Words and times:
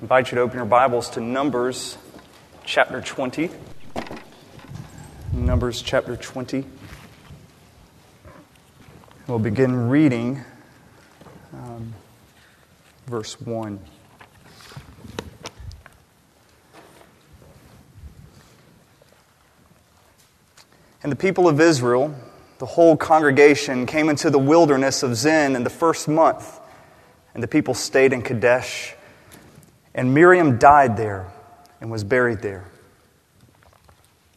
invite 0.00 0.30
you 0.30 0.36
to 0.36 0.40
open 0.40 0.56
your 0.56 0.64
Bibles 0.64 1.10
to 1.10 1.20
Numbers 1.20 1.98
chapter 2.64 3.02
20. 3.02 3.50
Numbers 5.34 5.82
chapter 5.82 6.16
20. 6.16 6.64
We'll 9.26 9.38
begin 9.38 9.90
reading 9.90 10.40
um, 11.52 11.92
verse 13.06 13.38
1. 13.42 13.78
And 21.02 21.12
the 21.12 21.16
people 21.16 21.46
of 21.46 21.60
Israel, 21.60 22.14
the 22.56 22.64
whole 22.64 22.96
congregation, 22.96 23.84
came 23.84 24.08
into 24.08 24.30
the 24.30 24.38
wilderness 24.38 25.02
of 25.02 25.14
Zin 25.14 25.54
in 25.54 25.62
the 25.62 25.70
first 25.70 26.08
month, 26.08 26.58
and 27.34 27.42
the 27.42 27.48
people 27.48 27.74
stayed 27.74 28.14
in 28.14 28.22
Kadesh. 28.22 28.94
And 29.94 30.14
Miriam 30.14 30.58
died 30.58 30.96
there 30.96 31.32
and 31.80 31.90
was 31.90 32.04
buried 32.04 32.42
there. 32.42 32.64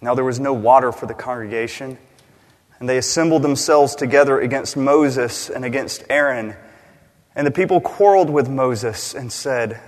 Now 0.02 0.16
there 0.16 0.25
was 0.25 0.39
no 0.39 0.53
water 0.53 0.91
for 0.91 1.05
the 1.05 1.13
congregation, 1.13 1.98
and 2.80 2.89
they 2.89 2.98
assembled 2.98 3.41
themselves 3.41 3.95
together 3.95 4.39
against 4.39 4.75
Moses 4.75 5.49
and 5.49 5.63
against 5.63 6.03
Aaron. 6.09 6.55
And 7.35 7.47
the 7.47 7.52
people 7.52 7.80
quarreled 7.80 8.30
with 8.30 8.49
Moses 8.49 9.16
and 9.16 9.31
said, 9.31 9.80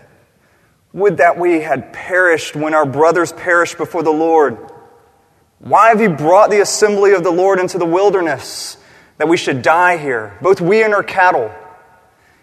Would 0.94 1.18
that 1.18 1.38
we 1.38 1.60
had 1.62 1.92
perished 1.92 2.56
when 2.56 2.74
our 2.74 2.86
brothers 2.86 3.34
perished 3.34 3.78
before 3.78 4.04
the 4.04 4.12
Lord. 4.12 4.58
Why 5.60 5.90
have 5.90 6.00
you 6.00 6.10
brought 6.10 6.50
the 6.50 6.62
assembly 6.62 7.14
of 7.14 7.24
the 7.24 7.32
Lord 7.32 7.60
into 7.60 7.78
the 7.78 7.86
wilderness, 7.86 8.78
that 9.18 9.28
we 9.28 9.38
should 9.38 9.62
die 9.62 9.98
here, 9.98 10.38
both 10.42 10.62
we 10.62 10.84
and 10.84 10.94
our 10.94 11.04
cattle? 11.04 11.52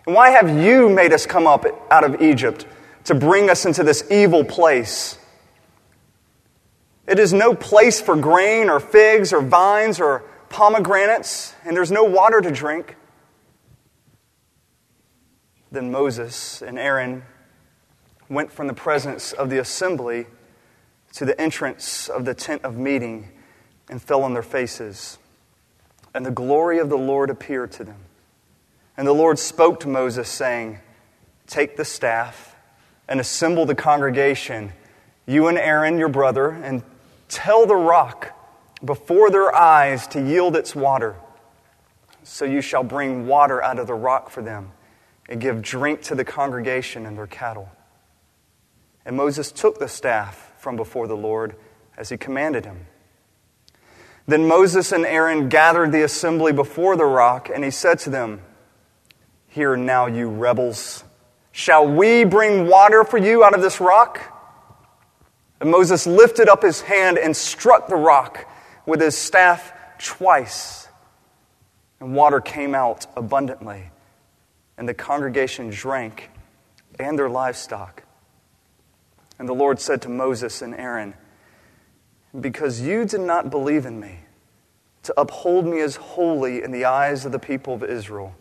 And 0.07 0.15
why 0.15 0.31
have 0.31 0.49
you 0.49 0.89
made 0.89 1.13
us 1.13 1.25
come 1.25 1.47
up 1.47 1.65
out 1.91 2.05
of 2.05 2.21
Egypt? 2.21 2.67
To 3.05 3.15
bring 3.15 3.51
us 3.51 3.67
into 3.67 3.83
this 3.83 4.05
evil 4.11 4.45
place. 4.45 5.19
It 7.07 7.19
is 7.19 7.33
no 7.33 7.55
place 7.55 8.01
for 8.01 8.17
grain 8.17 8.69
or 8.69 8.81
figs 8.81 9.33
or 9.33 9.43
vines 9.43 10.01
or 10.01 10.25
pomegranates, 10.49 11.55
and 11.65 11.77
there's 11.77 11.91
no 11.91 12.05
water 12.05 12.41
to 12.41 12.51
drink. 12.51 12.97
Then 15.71 15.91
Moses 15.91 16.63
and 16.63 16.79
Aaron 16.79 17.25
went 18.29 18.53
from 18.53 18.67
the 18.67 18.75
presence 18.75 19.33
of 19.33 19.51
the 19.51 19.59
assembly 19.59 20.27
to 21.15 21.25
the 21.25 21.39
entrance 21.41 22.09
of 22.09 22.25
the 22.25 22.35
tent 22.35 22.63
of 22.63 22.77
meeting 22.77 23.31
and 23.89 24.01
fell 24.01 24.23
on 24.23 24.33
their 24.33 24.43
faces. 24.43 25.19
And 26.15 26.25
the 26.25 26.31
glory 26.31 26.79
of 26.79 26.89
the 26.89 26.99
Lord 26.99 27.31
appeared 27.31 27.73
to 27.73 27.85
them. 27.85 28.05
And 28.97 29.07
the 29.07 29.13
Lord 29.13 29.39
spoke 29.39 29.81
to 29.81 29.89
Moses, 29.89 30.29
saying, 30.29 30.79
Take 31.47 31.77
the 31.77 31.85
staff 31.85 32.52
and 33.13 33.21
assemble 33.21 33.67
the 33.67 33.75
congregation, 33.75 34.73
you 35.27 35.49
and 35.49 35.59
Aaron, 35.59 35.99
your 35.99 36.09
brother, 36.09 36.49
and 36.49 36.83
tell 37.29 37.67
the 37.67 37.77
rock 37.77 38.35
before 38.83 39.31
their 39.31 39.55
eyes 39.55 40.07
to 40.07 40.27
yield 40.27 40.57
its 40.57 40.75
water. 40.75 41.17
So 42.23 42.47
you 42.47 42.63
shall 42.63 42.83
bring 42.83 43.27
water 43.27 43.63
out 43.63 43.79
of 43.79 43.87
the 43.87 43.93
rock 43.93 44.31
for 44.31 44.41
them 44.41 44.73
and 45.29 45.43
give 45.43 45.61
drink 45.61 46.01
to 46.05 46.15
the 46.15 46.25
congregation 46.25 47.05
and 47.05 47.19
their 47.19 47.27
cattle. 47.27 47.69
And 49.05 49.15
Moses 49.15 49.53
took 49.53 49.79
the 49.79 49.89
staff 49.89 50.51
from 50.57 50.77
before 50.77 51.07
the 51.07 51.15
Lord 51.15 51.55
as 51.99 52.09
he 52.09 52.17
commanded 52.17 52.65
him. 52.65 52.87
Then 54.27 54.49
Moses 54.49 54.91
and 54.91 55.05
Aaron 55.05 55.51
gathered 55.51 55.93
the 55.93 56.03
assembly 56.03 56.55
before 56.55 56.97
the 56.97 57.05
rock, 57.05 57.51
and 57.55 57.63
he 57.63 57.71
said 57.71 57.99
to 57.99 58.11
them, 58.11 58.41
Hear 59.49 59.77
now, 59.77 60.07
you 60.07 60.31
rebels. 60.31 61.05
Shall 61.53 61.87
we 61.87 62.25
bring 62.25 62.67
water 62.67 63.05
for 63.05 63.19
you 63.19 63.45
out 63.45 63.55
of 63.55 63.61
this 63.61 63.81
rock? 63.81 64.21
And 65.61 65.71
Moses 65.71 66.07
lifted 66.07 66.49
up 66.49 66.63
his 66.63 66.81
hand 66.81 67.19
and 67.19 67.37
struck 67.37 67.87
the 67.87 67.95
rock 67.95 68.49
with 68.87 69.01
his 69.01 69.17
staff 69.17 69.73
twice. 69.99 70.89
And 72.01 72.17
water 72.17 72.41
came 72.41 72.75
out 72.75 73.07
abundantly. 73.17 73.91
And 74.77 74.89
the 74.89 74.95
congregation 74.95 75.71
drank 75.71 76.31
and 76.99 77.19
their 77.19 77.29
livestock. 77.29 78.03
And 79.39 79.49
the 79.49 79.53
Lord 79.53 79.79
said 79.79 80.03
to 80.03 80.09
Moses 80.09 80.63
and 80.63 80.75
Aaron, 80.75 81.15
Because 82.39 82.81
you 82.81 83.05
did 83.05 83.21
not 83.21 83.51
believe 83.51 83.87
in 83.87 84.01
me, 84.01 84.21
to 85.05 85.21
uphold 85.21 85.67
me 85.67 85.81
as 85.81 85.97
holy 85.97 86.63
in 86.63 86.71
the 86.71 86.85
eyes 86.85 87.25
of 87.25 87.33
the 87.33 87.39
people 87.39 87.75
of 87.75 87.83
Israel, 87.83 88.35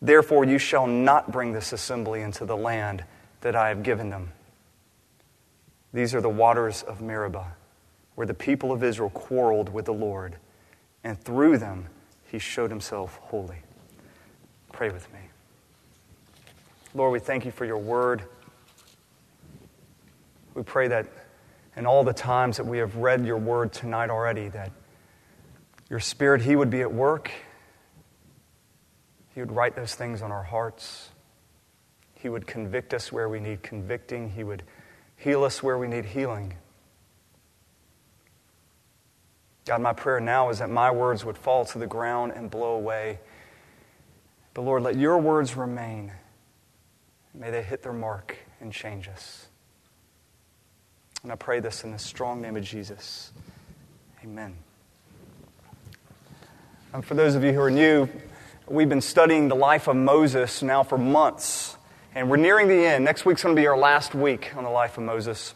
Therefore, 0.00 0.44
you 0.44 0.58
shall 0.58 0.86
not 0.86 1.32
bring 1.32 1.52
this 1.52 1.72
assembly 1.72 2.22
into 2.22 2.44
the 2.44 2.56
land 2.56 3.04
that 3.40 3.56
I 3.56 3.68
have 3.68 3.82
given 3.82 4.10
them. 4.10 4.32
These 5.92 6.14
are 6.14 6.20
the 6.20 6.28
waters 6.28 6.82
of 6.82 7.00
Meribah, 7.00 7.54
where 8.14 8.26
the 8.26 8.34
people 8.34 8.72
of 8.72 8.84
Israel 8.84 9.10
quarreled 9.10 9.72
with 9.72 9.86
the 9.86 9.94
Lord, 9.94 10.36
and 11.02 11.18
through 11.18 11.58
them 11.58 11.88
he 12.24 12.38
showed 12.38 12.70
himself 12.70 13.18
holy. 13.22 13.62
Pray 14.72 14.90
with 14.90 15.10
me. 15.12 15.20
Lord, 16.94 17.12
we 17.12 17.18
thank 17.18 17.44
you 17.44 17.50
for 17.50 17.64
your 17.64 17.78
word. 17.78 18.22
We 20.54 20.62
pray 20.62 20.88
that 20.88 21.06
in 21.76 21.86
all 21.86 22.04
the 22.04 22.12
times 22.12 22.56
that 22.56 22.66
we 22.66 22.78
have 22.78 22.96
read 22.96 23.24
your 23.24 23.36
word 23.36 23.72
tonight 23.72 24.10
already, 24.10 24.48
that 24.48 24.72
your 25.88 26.00
spirit, 26.00 26.42
he 26.42 26.56
would 26.56 26.70
be 26.70 26.80
at 26.80 26.92
work 26.92 27.30
he 29.36 29.42
would 29.42 29.52
write 29.52 29.76
those 29.76 29.94
things 29.94 30.22
on 30.22 30.32
our 30.32 30.44
hearts. 30.44 31.10
He 32.14 32.30
would 32.30 32.46
convict 32.46 32.94
us 32.94 33.12
where 33.12 33.28
we 33.28 33.38
need 33.38 33.62
convicting. 33.62 34.30
He 34.30 34.42
would 34.42 34.62
heal 35.18 35.44
us 35.44 35.62
where 35.62 35.76
we 35.76 35.88
need 35.88 36.06
healing. 36.06 36.54
God, 39.66 39.82
my 39.82 39.92
prayer 39.92 40.20
now 40.20 40.48
is 40.48 40.60
that 40.60 40.70
my 40.70 40.90
words 40.90 41.22
would 41.22 41.36
fall 41.36 41.66
to 41.66 41.78
the 41.78 41.86
ground 41.86 42.32
and 42.34 42.50
blow 42.50 42.76
away. 42.76 43.18
But 44.54 44.62
Lord, 44.62 44.82
let 44.82 44.96
your 44.96 45.18
words 45.18 45.54
remain. 45.54 46.12
May 47.34 47.50
they 47.50 47.62
hit 47.62 47.82
their 47.82 47.92
mark 47.92 48.38
and 48.62 48.72
change 48.72 49.06
us. 49.06 49.48
And 51.22 51.30
I 51.30 51.34
pray 51.34 51.60
this 51.60 51.84
in 51.84 51.92
the 51.92 51.98
strong 51.98 52.40
name 52.40 52.56
of 52.56 52.64
Jesus. 52.64 53.32
Amen. 54.24 54.56
And 56.94 57.04
for 57.04 57.12
those 57.12 57.34
of 57.34 57.44
you 57.44 57.52
who 57.52 57.60
are 57.60 57.70
new, 57.70 58.08
We've 58.68 58.88
been 58.88 59.00
studying 59.00 59.46
the 59.46 59.54
life 59.54 59.86
of 59.86 59.94
Moses 59.94 60.60
now 60.60 60.82
for 60.82 60.98
months, 60.98 61.76
and 62.16 62.28
we're 62.28 62.36
nearing 62.36 62.66
the 62.66 62.84
end. 62.84 63.04
Next 63.04 63.24
week's 63.24 63.44
going 63.44 63.54
to 63.54 63.62
be 63.62 63.68
our 63.68 63.78
last 63.78 64.12
week 64.12 64.56
on 64.56 64.64
the 64.64 64.70
life 64.70 64.98
of 64.98 65.04
Moses. 65.04 65.54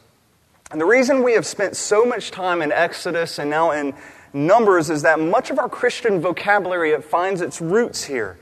And 0.71 0.81
the 0.81 0.85
reason 0.85 1.25
we 1.25 1.33
have 1.33 1.45
spent 1.45 1.77
so 1.77 2.05
much 2.05 2.31
time 2.31 2.63
in 2.63 2.71
Exodus 2.71 3.41
and 3.41 3.51
now 3.51 3.73
in 3.73 3.95
Numbers 4.33 4.91
is 4.91 5.03
that 5.03 5.19
much 5.19 5.51
of 5.51 5.59
our 5.59 5.69
Christian 5.69 6.21
vocabulary 6.21 6.93
it 6.93 7.03
finds 7.03 7.41
its 7.41 7.61
roots 7.61 8.05
here. 8.05 8.39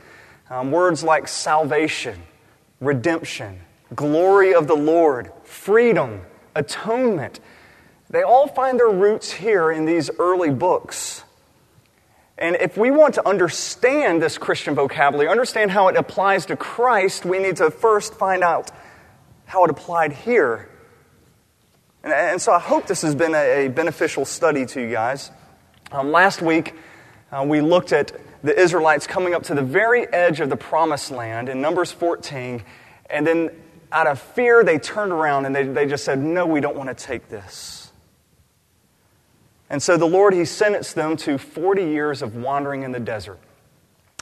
Um, 0.50 0.70
words 0.70 1.02
like 1.02 1.28
salvation, 1.28 2.20
redemption, 2.82 3.60
glory 3.94 4.52
of 4.52 4.66
the 4.66 4.76
Lord, 4.76 5.32
freedom, 5.44 6.20
atonement, 6.54 7.40
they 8.10 8.22
all 8.22 8.46
find 8.46 8.78
their 8.78 8.90
roots 8.90 9.32
here 9.32 9.72
in 9.72 9.86
these 9.86 10.10
early 10.18 10.50
books. 10.50 11.24
And 12.38 12.56
if 12.56 12.76
we 12.76 12.92
want 12.92 13.14
to 13.14 13.28
understand 13.28 14.22
this 14.22 14.38
Christian 14.38 14.76
vocabulary, 14.76 15.28
understand 15.28 15.72
how 15.72 15.88
it 15.88 15.96
applies 15.96 16.46
to 16.46 16.56
Christ, 16.56 17.24
we 17.24 17.40
need 17.40 17.56
to 17.56 17.70
first 17.70 18.14
find 18.14 18.44
out 18.44 18.70
how 19.44 19.64
it 19.64 19.70
applied 19.70 20.12
here. 20.12 20.68
And, 22.04 22.12
and 22.12 22.40
so 22.40 22.52
I 22.52 22.60
hope 22.60 22.86
this 22.86 23.02
has 23.02 23.16
been 23.16 23.34
a, 23.34 23.66
a 23.66 23.68
beneficial 23.68 24.24
study 24.24 24.66
to 24.66 24.80
you 24.80 24.90
guys. 24.90 25.32
Um, 25.90 26.12
last 26.12 26.40
week, 26.40 26.74
uh, 27.32 27.44
we 27.46 27.60
looked 27.60 27.92
at 27.92 28.12
the 28.44 28.58
Israelites 28.58 29.08
coming 29.08 29.34
up 29.34 29.42
to 29.44 29.54
the 29.54 29.62
very 29.62 30.06
edge 30.06 30.38
of 30.38 30.48
the 30.48 30.56
promised 30.56 31.10
land 31.10 31.48
in 31.48 31.60
Numbers 31.60 31.90
14, 31.90 32.62
and 33.10 33.26
then 33.26 33.50
out 33.90 34.06
of 34.06 34.20
fear, 34.20 34.62
they 34.62 34.78
turned 34.78 35.12
around 35.12 35.46
and 35.46 35.56
they, 35.56 35.64
they 35.64 35.86
just 35.86 36.04
said, 36.04 36.18
No, 36.18 36.46
we 36.46 36.60
don't 36.60 36.76
want 36.76 36.88
to 36.88 36.94
take 36.94 37.28
this. 37.28 37.77
And 39.70 39.82
so 39.82 39.96
the 39.96 40.06
Lord, 40.06 40.34
He 40.34 40.44
sentenced 40.44 40.94
them 40.94 41.16
to 41.18 41.38
40 41.38 41.84
years 41.84 42.22
of 42.22 42.36
wandering 42.36 42.82
in 42.82 42.92
the 42.92 43.00
desert. 43.00 43.38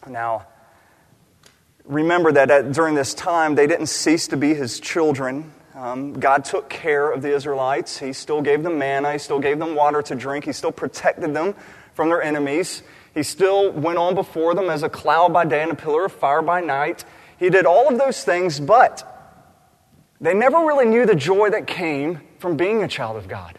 Now, 0.09 0.47
remember 1.85 2.33
that 2.33 2.51
at, 2.51 2.73
during 2.73 2.95
this 2.95 3.15
time, 3.15 3.55
they 3.55 3.67
didn't 3.67 3.87
cease 3.87 4.29
to 4.29 4.37
be 4.37 4.55
His 4.55 4.81
children. 4.81 5.53
Um, 5.75 6.15
God 6.15 6.45
took 6.45 6.69
care 6.69 7.11
of 7.11 7.23
the 7.23 7.35
Israelites. 7.35 7.99
He 7.99 8.13
still 8.13 8.43
gave 8.43 8.63
them 8.63 8.79
manna, 8.79 9.13
He 9.13 9.19
still 9.19 9.41
gave 9.41 9.59
them 9.59 9.75
water 9.75 10.03
to 10.03 10.15
drink, 10.15 10.45
He 10.45 10.53
still 10.53 10.73
protected 10.73 11.35
them 11.35 11.55
from 11.95 12.09
their 12.09 12.23
enemies. 12.23 12.83
He 13.15 13.23
still 13.23 13.73
went 13.73 13.97
on 13.97 14.15
before 14.15 14.55
them 14.55 14.69
as 14.69 14.83
a 14.83 14.91
cloud 14.91 15.33
by 15.33 15.47
day 15.47 15.63
and 15.63 15.73
a 15.73 15.75
pillar 15.75 16.05
of 16.05 16.13
fire 16.13 16.43
by 16.43 16.61
night. 16.61 17.05
He 17.39 17.49
did 17.49 17.65
all 17.65 17.89
of 17.89 17.99
those 17.99 18.23
things, 18.23 18.61
but 18.61 19.13
they 20.21 20.35
never 20.35 20.59
really 20.59 20.85
knew 20.85 21.07
the 21.07 21.15
joy 21.15 21.51
that 21.51 21.67
came 21.67 22.21
from 22.39 22.57
being 22.57 22.83
a 22.83 22.89
child 22.89 23.17
of 23.17 23.27
God. 23.27 23.59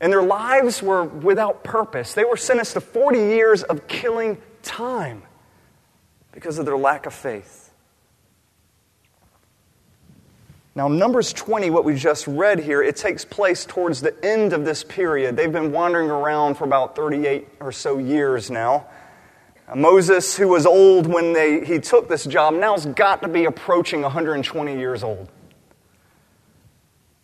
And 0.00 0.12
their 0.12 0.22
lives 0.22 0.82
were 0.82 1.04
without 1.04 1.62
purpose. 1.62 2.14
They 2.14 2.24
were 2.24 2.36
sentenced 2.36 2.72
to 2.72 2.80
40 2.80 3.18
years 3.18 3.62
of 3.62 3.86
killing 3.86 4.38
time 4.62 5.22
because 6.32 6.58
of 6.58 6.64
their 6.64 6.76
lack 6.76 7.06
of 7.06 7.12
faith. 7.12 7.70
Now, 10.74 10.88
Numbers 10.88 11.32
20, 11.32 11.68
what 11.70 11.84
we 11.84 11.94
just 11.96 12.26
read 12.26 12.60
here, 12.60 12.82
it 12.82 12.96
takes 12.96 13.24
place 13.24 13.66
towards 13.66 14.00
the 14.00 14.14
end 14.24 14.52
of 14.52 14.64
this 14.64 14.84
period. 14.84 15.36
They've 15.36 15.52
been 15.52 15.72
wandering 15.72 16.10
around 16.10 16.54
for 16.54 16.64
about 16.64 16.94
38 16.94 17.48
or 17.60 17.72
so 17.72 17.98
years 17.98 18.50
now. 18.50 18.86
Moses, 19.74 20.36
who 20.36 20.48
was 20.48 20.66
old 20.66 21.06
when 21.06 21.32
they, 21.32 21.64
he 21.64 21.78
took 21.78 22.08
this 22.08 22.24
job, 22.24 22.54
now's 22.54 22.86
got 22.86 23.22
to 23.22 23.28
be 23.28 23.44
approaching 23.44 24.02
120 24.02 24.78
years 24.78 25.02
old. 25.02 25.28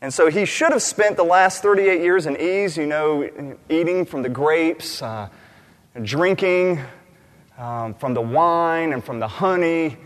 And 0.00 0.12
so 0.12 0.28
he 0.28 0.44
should 0.44 0.72
have 0.72 0.82
spent 0.82 1.16
the 1.16 1.24
last 1.24 1.62
38 1.62 2.00
years 2.00 2.26
in 2.26 2.36
ease, 2.38 2.76
you 2.76 2.86
know, 2.86 3.56
eating 3.68 4.04
from 4.04 4.22
the 4.22 4.28
grapes, 4.28 5.00
uh, 5.00 5.28
drinking 6.02 6.80
um, 7.58 7.94
from 7.94 8.14
the 8.14 8.20
wine 8.20 8.92
and 8.92 9.02
from 9.02 9.18
the 9.18 9.28
honey, 9.28 9.96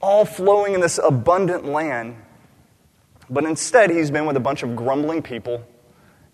all 0.00 0.24
flowing 0.24 0.74
in 0.74 0.80
this 0.80 0.98
abundant 1.02 1.64
land. 1.64 2.16
But 3.28 3.44
instead, 3.44 3.90
he's 3.90 4.10
been 4.10 4.26
with 4.26 4.36
a 4.36 4.40
bunch 4.40 4.62
of 4.62 4.76
grumbling 4.76 5.22
people 5.22 5.66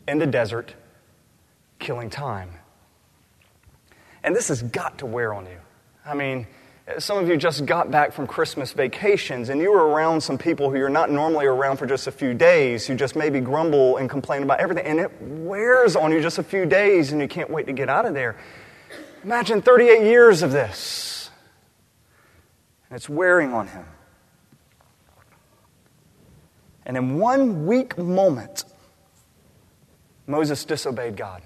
in 0.07 0.19
the 0.19 0.27
desert, 0.27 0.75
killing 1.79 2.11
time. 2.11 2.51
And 4.23 4.37
this 4.37 4.49
has 4.49 4.63
got 4.63 4.99
to 4.99 5.07
wear 5.07 5.33
on 5.33 5.47
you. 5.47 5.59
I 6.05 6.15
mean, 6.15 6.47
some 6.99 7.19
of 7.19 7.29
you 7.29 7.37
just 7.37 7.65
got 7.65 7.91
back 7.91 8.13
from 8.13 8.27
Christmas 8.27 8.73
vacations 8.73 9.49
and 9.49 9.61
you 9.61 9.71
were 9.71 9.87
around 9.87 10.21
some 10.21 10.37
people 10.37 10.71
who 10.71 10.77
you're 10.77 10.89
not 10.89 11.11
normally 11.11 11.47
around 11.47 11.77
for 11.77 11.87
just 11.87 12.07
a 12.07 12.13
few 12.13 12.35
days, 12.35 12.87
who 12.87 12.95
just 12.95 13.15
maybe 13.15 13.41
grumble 13.41 13.99
and 13.99 14.11
complain 14.11 14.43
about 14.43 14.61
everything, 14.61 14.85
and 14.85 14.99
it 14.99 15.11
wears 15.21 15.95
on 15.95 16.11
you 16.11 16.21
just 16.21 16.39
a 16.39 16.43
few 16.43 16.67
days 16.67 17.13
and 17.13 17.21
you 17.21 17.29
can't 17.29 17.51
wait 17.51 17.67
to 17.67 17.73
get 17.73 17.89
out 17.89 18.05
of 18.05 18.15
there. 18.15 18.37
Imagine 19.23 19.63
38 19.63 20.05
years 20.05 20.43
of 20.43 20.51
this. 20.51 21.31
And 22.91 22.97
it's 22.97 23.09
wearing 23.09 23.53
on 23.53 23.69
him. 23.69 23.85
And 26.85 26.97
in 26.97 27.19
one 27.19 27.67
weak 27.67 27.97
moment, 27.97 28.65
Moses 30.27 30.65
disobeyed 30.65 31.17
God, 31.17 31.43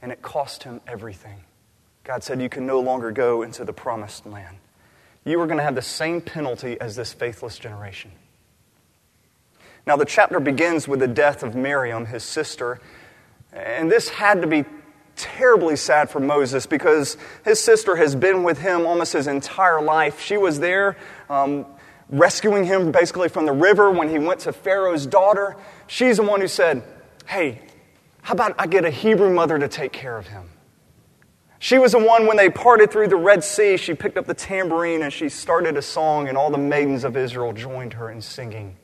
and 0.00 0.10
it 0.10 0.22
cost 0.22 0.62
him 0.62 0.80
everything. 0.86 1.44
God 2.04 2.22
said, 2.22 2.40
You 2.40 2.48
can 2.48 2.66
no 2.66 2.80
longer 2.80 3.10
go 3.10 3.42
into 3.42 3.64
the 3.64 3.72
promised 3.72 4.26
land. 4.26 4.58
You 5.24 5.40
are 5.40 5.46
going 5.46 5.58
to 5.58 5.64
have 5.64 5.74
the 5.74 5.82
same 5.82 6.20
penalty 6.20 6.78
as 6.80 6.96
this 6.96 7.12
faithless 7.12 7.58
generation. 7.58 8.12
Now, 9.86 9.96
the 9.96 10.04
chapter 10.04 10.38
begins 10.38 10.86
with 10.86 11.00
the 11.00 11.08
death 11.08 11.42
of 11.42 11.54
Miriam, 11.54 12.06
his 12.06 12.22
sister, 12.22 12.80
and 13.52 13.90
this 13.90 14.08
had 14.08 14.42
to 14.42 14.46
be 14.46 14.64
terribly 15.16 15.76
sad 15.76 16.10
for 16.10 16.20
Moses 16.20 16.66
because 16.66 17.16
his 17.44 17.60
sister 17.60 17.96
has 17.96 18.16
been 18.16 18.42
with 18.42 18.58
him 18.58 18.84
almost 18.84 19.12
his 19.12 19.26
entire 19.26 19.80
life. 19.80 20.20
She 20.20 20.36
was 20.36 20.58
there 20.58 20.96
um, 21.30 21.66
rescuing 22.08 22.64
him 22.64 22.90
basically 22.90 23.28
from 23.28 23.46
the 23.46 23.52
river 23.52 23.90
when 23.90 24.08
he 24.08 24.18
went 24.18 24.40
to 24.40 24.52
Pharaoh's 24.52 25.06
daughter. 25.06 25.56
She's 25.86 26.16
the 26.16 26.22
one 26.22 26.40
who 26.40 26.48
said, 26.48 26.82
Hey, 27.26 27.60
how 28.22 28.34
about 28.34 28.54
I 28.58 28.66
get 28.66 28.84
a 28.84 28.90
Hebrew 28.90 29.32
mother 29.32 29.58
to 29.58 29.68
take 29.68 29.92
care 29.92 30.16
of 30.16 30.26
him? 30.26 30.48
She 31.64 31.78
was 31.78 31.92
the 31.92 31.98
one 31.98 32.26
when 32.26 32.36
they 32.36 32.50
parted 32.50 32.90
through 32.90 33.08
the 33.08 33.16
Red 33.16 33.42
Sea, 33.42 33.78
she 33.78 33.94
picked 33.94 34.18
up 34.18 34.26
the 34.26 34.34
tambourine 34.34 35.02
and 35.02 35.10
she 35.10 35.30
started 35.30 35.78
a 35.78 35.80
song, 35.80 36.28
and 36.28 36.36
all 36.36 36.50
the 36.50 36.58
maidens 36.58 37.04
of 37.04 37.16
Israel 37.16 37.54
joined 37.54 37.94
her 37.94 38.10
in 38.10 38.20
singing 38.20 38.76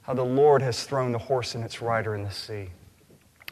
how 0.00 0.14
the 0.14 0.24
Lord 0.24 0.62
has 0.62 0.84
thrown 0.84 1.12
the 1.12 1.18
horse 1.18 1.54
and 1.54 1.62
its 1.62 1.82
rider 1.82 2.14
in 2.14 2.22
the 2.22 2.30
sea. 2.30 2.70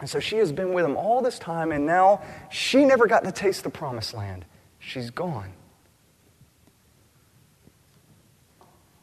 And 0.00 0.08
so 0.08 0.19
she 0.19 0.38
has 0.38 0.50
been 0.50 0.73
with 0.73 0.87
him 0.87 0.97
all 0.97 1.20
this 1.20 1.38
time, 1.38 1.73
and 1.73 1.85
now 1.85 2.23
she 2.50 2.87
never 2.87 3.06
got 3.06 3.23
to 3.25 3.32
taste 3.32 3.64
the 3.64 3.70
promised 3.70 4.14
land. 4.14 4.47
She's 4.79 5.11
gone. 5.11 5.52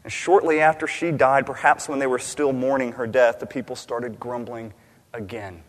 And 0.04 0.12
shortly 0.12 0.60
after 0.60 0.88
she 0.88 1.12
died, 1.12 1.46
perhaps 1.46 1.88
when 1.88 2.00
they 2.00 2.08
were 2.08 2.18
still 2.18 2.52
mourning 2.52 2.94
her 2.94 3.06
death, 3.06 3.38
the 3.38 3.46
people 3.46 3.76
started 3.76 4.20
grumbling 4.20 4.74
again. 5.14 5.62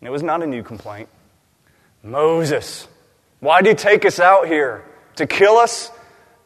And 0.00 0.08
it 0.08 0.10
was 0.10 0.24
not 0.24 0.42
a 0.42 0.46
new 0.48 0.64
complaint. 0.64 1.08
Moses, 2.02 2.88
why 3.40 3.62
did 3.62 3.70
you 3.70 3.74
take 3.76 4.04
us 4.04 4.18
out 4.18 4.46
here? 4.46 4.84
To 5.16 5.26
kill 5.26 5.56
us? 5.56 5.90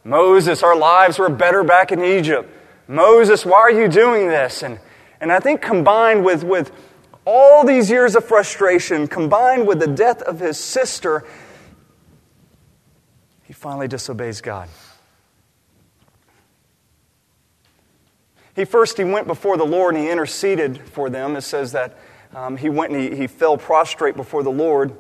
Moses, 0.05 0.63
our 0.63 0.77
lives 0.77 1.19
were 1.19 1.29
better 1.29 1.65
back 1.65 1.93
in 1.93 2.03
Egypt. 2.03 2.49
Moses, 2.89 3.45
why 3.45 3.59
are 3.59 3.71
you 3.71 3.89
doing 3.89 4.29
this? 4.29 4.63
And, 4.63 4.79
and 5.21 5.33
I 5.33 5.41
think 5.41 5.61
combined 5.61 6.25
with, 6.25 6.45
with 6.45 6.71
all 7.25 7.65
these 7.65 7.91
years 7.91 8.15
of 8.15 8.25
frustration, 8.25 9.09
combined 9.09 9.67
with 9.67 9.81
the 9.81 9.89
death 9.89 10.23
of 10.23 10.39
his 10.39 10.59
sister, 10.59 11.25
he 13.43 13.53
finally 13.53 13.89
disobeys 13.89 14.41
God. 14.41 14.69
He 18.55 18.65
first 18.65 18.97
he 18.97 19.05
went 19.05 19.27
before 19.27 19.57
the 19.57 19.67
Lord 19.67 19.95
and 19.95 20.05
he 20.05 20.11
interceded 20.11 20.81
for 20.81 21.11
them. 21.11 21.37
It 21.37 21.43
says 21.43 21.73
that 21.73 21.99
um, 22.35 22.57
he 22.57 22.71
went 22.71 22.93
and 22.93 23.13
he, 23.13 23.17
he 23.17 23.27
fell 23.27 23.59
prostrate 23.59 24.17
before 24.17 24.43
the 24.43 24.51
Lord. 24.51 24.97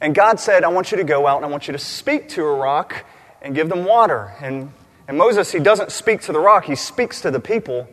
And 0.00 0.14
God 0.14 0.38
said, 0.38 0.64
I 0.64 0.68
want 0.68 0.90
you 0.90 0.98
to 0.98 1.04
go 1.04 1.26
out 1.26 1.36
and 1.36 1.46
I 1.46 1.48
want 1.48 1.66
you 1.68 1.72
to 1.72 1.78
speak 1.78 2.28
to 2.30 2.44
a 2.44 2.54
rock 2.54 3.04
and 3.42 3.54
give 3.54 3.68
them 3.68 3.84
water. 3.84 4.34
And, 4.40 4.72
and 5.08 5.16
Moses, 5.16 5.52
he 5.52 5.58
doesn't 5.58 5.92
speak 5.92 6.20
to 6.22 6.32
the 6.32 6.40
rock, 6.40 6.64
he 6.64 6.74
speaks 6.74 7.20
to 7.22 7.30
the 7.30 7.40
people. 7.40 7.88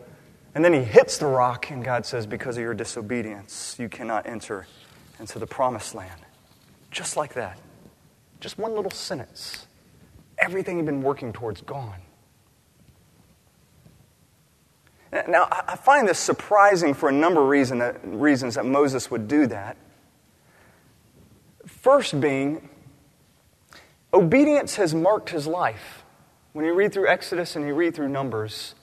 And 0.55 0.63
then 0.63 0.73
he 0.73 0.83
hits 0.83 1.17
the 1.17 1.25
rock, 1.25 1.71
and 1.71 1.83
God 1.83 2.05
says, 2.05 2.27
Because 2.27 2.57
of 2.57 2.63
your 2.63 2.75
disobedience, 2.75 3.75
you 3.79 3.89
cannot 3.89 4.27
enter 4.27 4.67
into 5.19 5.39
the 5.39 5.47
promised 5.47 5.95
land. 5.95 6.21
Just 6.91 7.17
like 7.17 7.33
that. 7.33 7.57
Just 8.39 8.59
one 8.59 8.75
little 8.75 8.91
sentence. 8.91 9.65
Everything 10.37 10.77
he'd 10.77 10.85
been 10.85 11.01
working 11.01 11.33
towards 11.33 11.61
gone. 11.61 12.01
Now, 15.27 15.47
I 15.51 15.75
find 15.75 16.07
this 16.07 16.17
surprising 16.17 16.93
for 16.93 17.07
a 17.07 17.11
number 17.11 17.41
of 17.41 17.47
reason 17.47 17.79
that, 17.79 17.97
reasons 18.03 18.55
that 18.55 18.65
Moses 18.65 19.11
would 19.11 19.27
do 19.27 19.45
that. 19.47 19.77
First, 21.83 22.21
being, 22.21 22.69
obedience 24.13 24.77
has 24.77 24.95
marked 24.95 25.31
his 25.31 25.45
life. 25.45 26.05
When 26.53 26.63
you 26.63 26.73
read 26.73 26.93
through 26.93 27.09
Exodus 27.09 27.57
and 27.57 27.67
you 27.67 27.73
read 27.73 27.93
through 27.93 28.07
Numbers, 28.07 28.73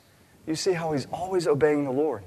you 0.47 0.55
see 0.55 0.75
how 0.75 0.93
he's 0.93 1.06
always 1.06 1.47
obeying 1.47 1.85
the 1.85 1.93
Lord. 1.93 2.23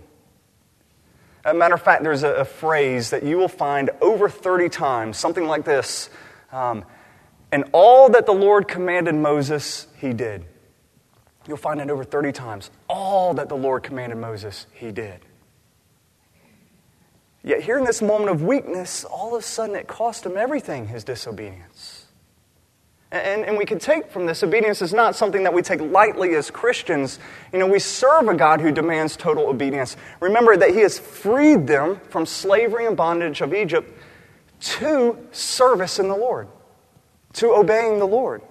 As 1.46 1.54
a 1.54 1.56
matter 1.56 1.76
of 1.76 1.84
fact, 1.84 2.02
there's 2.02 2.24
a, 2.24 2.34
a 2.34 2.46
phrase 2.46 3.12
that 3.12 3.22
you 3.22 3.38
will 3.38 3.48
find 3.48 3.92
over 4.02 4.28
30 4.28 4.70
times, 4.70 5.16
something 5.16 5.46
like 5.46 5.64
this. 5.64 6.10
Um, 6.52 6.86
and 7.52 7.66
all 7.72 8.10
that 8.10 8.26
the 8.26 8.34
Lord 8.34 8.68
commanded 8.68 9.14
Moses, 9.14 9.86
he 9.98 10.12
did. 10.12 10.44
You'll 11.48 11.58
find 11.58 11.82
it 11.82 11.92
over 11.92 12.04
30 12.04 12.32
times. 12.32 12.72
All 12.90 13.36
that 13.36 13.48
the 13.48 13.56
Lord 13.56 13.84
commanded 13.84 14.18
Moses, 14.18 14.66
he 14.74 14.92
did. 14.92 15.20
Yet, 17.44 17.62
here 17.62 17.78
in 17.78 17.84
this 17.84 18.02
moment 18.02 18.30
of 18.30 18.42
weakness, 18.42 19.04
all 19.04 19.36
of 19.36 19.42
a 19.42 19.46
sudden 19.46 19.76
it 19.76 19.88
cost 19.88 20.26
him 20.26 20.38
everything, 20.38 20.88
his 20.88 21.04
disobedience. 21.04 22.06
And, 23.12 23.46
and 23.46 23.58
we 23.58 23.66
can 23.66 23.78
take 23.78 24.10
from 24.10 24.26
this 24.26 24.42
obedience 24.42 24.82
is 24.82 24.94
not 24.94 25.16
something 25.16 25.44
that 25.44 25.54
we 25.54 25.62
take 25.62 25.82
lightly 25.82 26.34
as 26.36 26.50
Christians. 26.50 27.20
You 27.52 27.60
know, 27.60 27.68
we 27.68 27.78
serve 27.78 28.28
a 28.28 28.34
God 28.34 28.60
who 28.60 28.72
demands 28.72 29.16
total 29.16 29.48
obedience. 29.48 29.98
Remember 30.20 30.58
that 30.58 30.72
He 30.72 30.80
has 30.80 30.98
freed 30.98 31.68
them 31.68 32.00
from 32.10 32.26
slavery 32.26 32.88
and 32.88 32.98
bondage 32.98 33.42
of 33.42 33.54
Egypt 33.54 33.92
to 34.62 35.18
service 35.32 36.00
in 36.00 36.08
the 36.08 36.16
Lord, 36.16 36.48
to 37.34 37.52
obeying 37.52 38.00
the 38.00 38.08
Lord. 38.08 38.42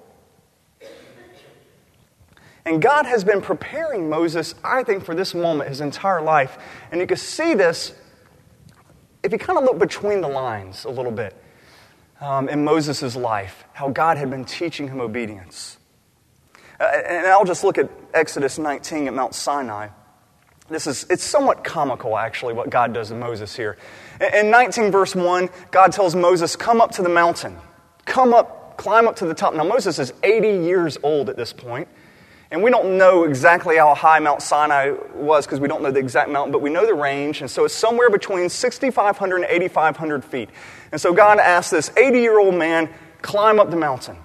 And 2.65 2.81
God 2.81 3.07
has 3.07 3.25
been 3.25 3.41
preparing 3.41 4.09
Moses, 4.09 4.55
I 4.63 4.85
think, 4.85 5.05
for 5.05 5.15
this 5.15 5.35
moment 5.35 5.71
his 5.71 5.81
entire 5.81 6.23
life. 6.23 6.59
And 6.93 7.01
you 7.01 7.07
can 7.07 7.17
see 7.17 7.55
this 7.55 7.95
if 9.23 9.33
you 9.33 9.39
kind 9.39 9.59
of 9.59 9.65
look 9.65 9.79
between 9.79 10.21
the 10.21 10.29
lines 10.29 10.85
a 10.85 10.91
little 10.91 11.13
bit 11.13 11.37
um, 12.21 12.49
in 12.49 12.65
Moses' 12.65 13.17
life, 13.17 13.65
how 13.73 13.89
God 13.89 14.17
had 14.17 14.31
been 14.31 14.45
teaching 14.45 14.89
him 14.89 15.01
obedience. 15.01 15.79
Uh, 16.81 16.85
and 16.85 17.27
I'll 17.27 17.45
just 17.45 17.65
look 17.65 17.79
at 17.79 17.91
Exodus 18.15 18.59
19 18.59 19.07
at 19.07 19.15
Mount 19.15 19.35
Sinai. 19.35 19.89
This 20.69 20.87
is, 20.87 21.07
it's 21.11 21.23
somewhat 21.23 21.65
comical, 21.65 22.17
actually, 22.17 22.55
what 22.55 22.71
God 22.71 22.95
does 22.95 23.09
to 23.09 23.15
Moses 23.15 23.55
here. 23.55 23.77
In 24.35 24.51
19, 24.51 24.91
verse 24.91 25.15
1, 25.15 25.51
God 25.71 25.93
tells 25.93 26.15
Moses, 26.15 26.57
Come 26.57 26.81
up 26.81 26.93
to 26.93 27.03
the 27.03 27.09
mountain. 27.09 27.59
Come 28.05 28.33
up, 28.33 28.77
climb 28.77 29.07
up 29.07 29.17
to 29.17 29.27
the 29.27 29.35
top. 29.35 29.55
Now, 29.55 29.65
Moses 29.65 29.99
is 29.99 30.13
80 30.23 30.65
years 30.65 30.99
old 31.03 31.29
at 31.29 31.37
this 31.37 31.53
point. 31.53 31.89
And 32.53 32.63
we 32.63 32.71
don't 32.71 32.99
know 32.99 33.25
exactly 33.25 33.79
how 33.79 33.95
high 33.95 34.19
Mount 34.19 34.43
Sinai 34.43 34.91
was 35.15 35.47
because 35.47 35.59
we 35.59 35.69
don't 35.69 35.83
know 35.83 35.91
the 35.91 36.01
exact 36.01 36.29
mountain, 36.29 36.53
but 36.53 36.61
we 36.61 36.69
know 36.69 36.85
the 36.85 36.93
range. 36.93 37.41
And 37.41 37.51
so 37.51 37.65
it's 37.65 37.73
somewhere 37.73 38.11
between 38.11 38.51
6,500 38.51 39.37
and 39.37 39.47
8,500 39.47 40.23
feet. 40.23 40.51
And 40.93 41.01
so 41.01 41.15
God 41.15 41.39
asked 41.39 41.71
this 41.71 41.91
80 41.97 42.19
year 42.19 42.39
old 42.39 42.55
man, 42.55 42.91
climb 43.23 43.59
up 43.59 43.71
the 43.71 43.77
mountain. 43.77 44.19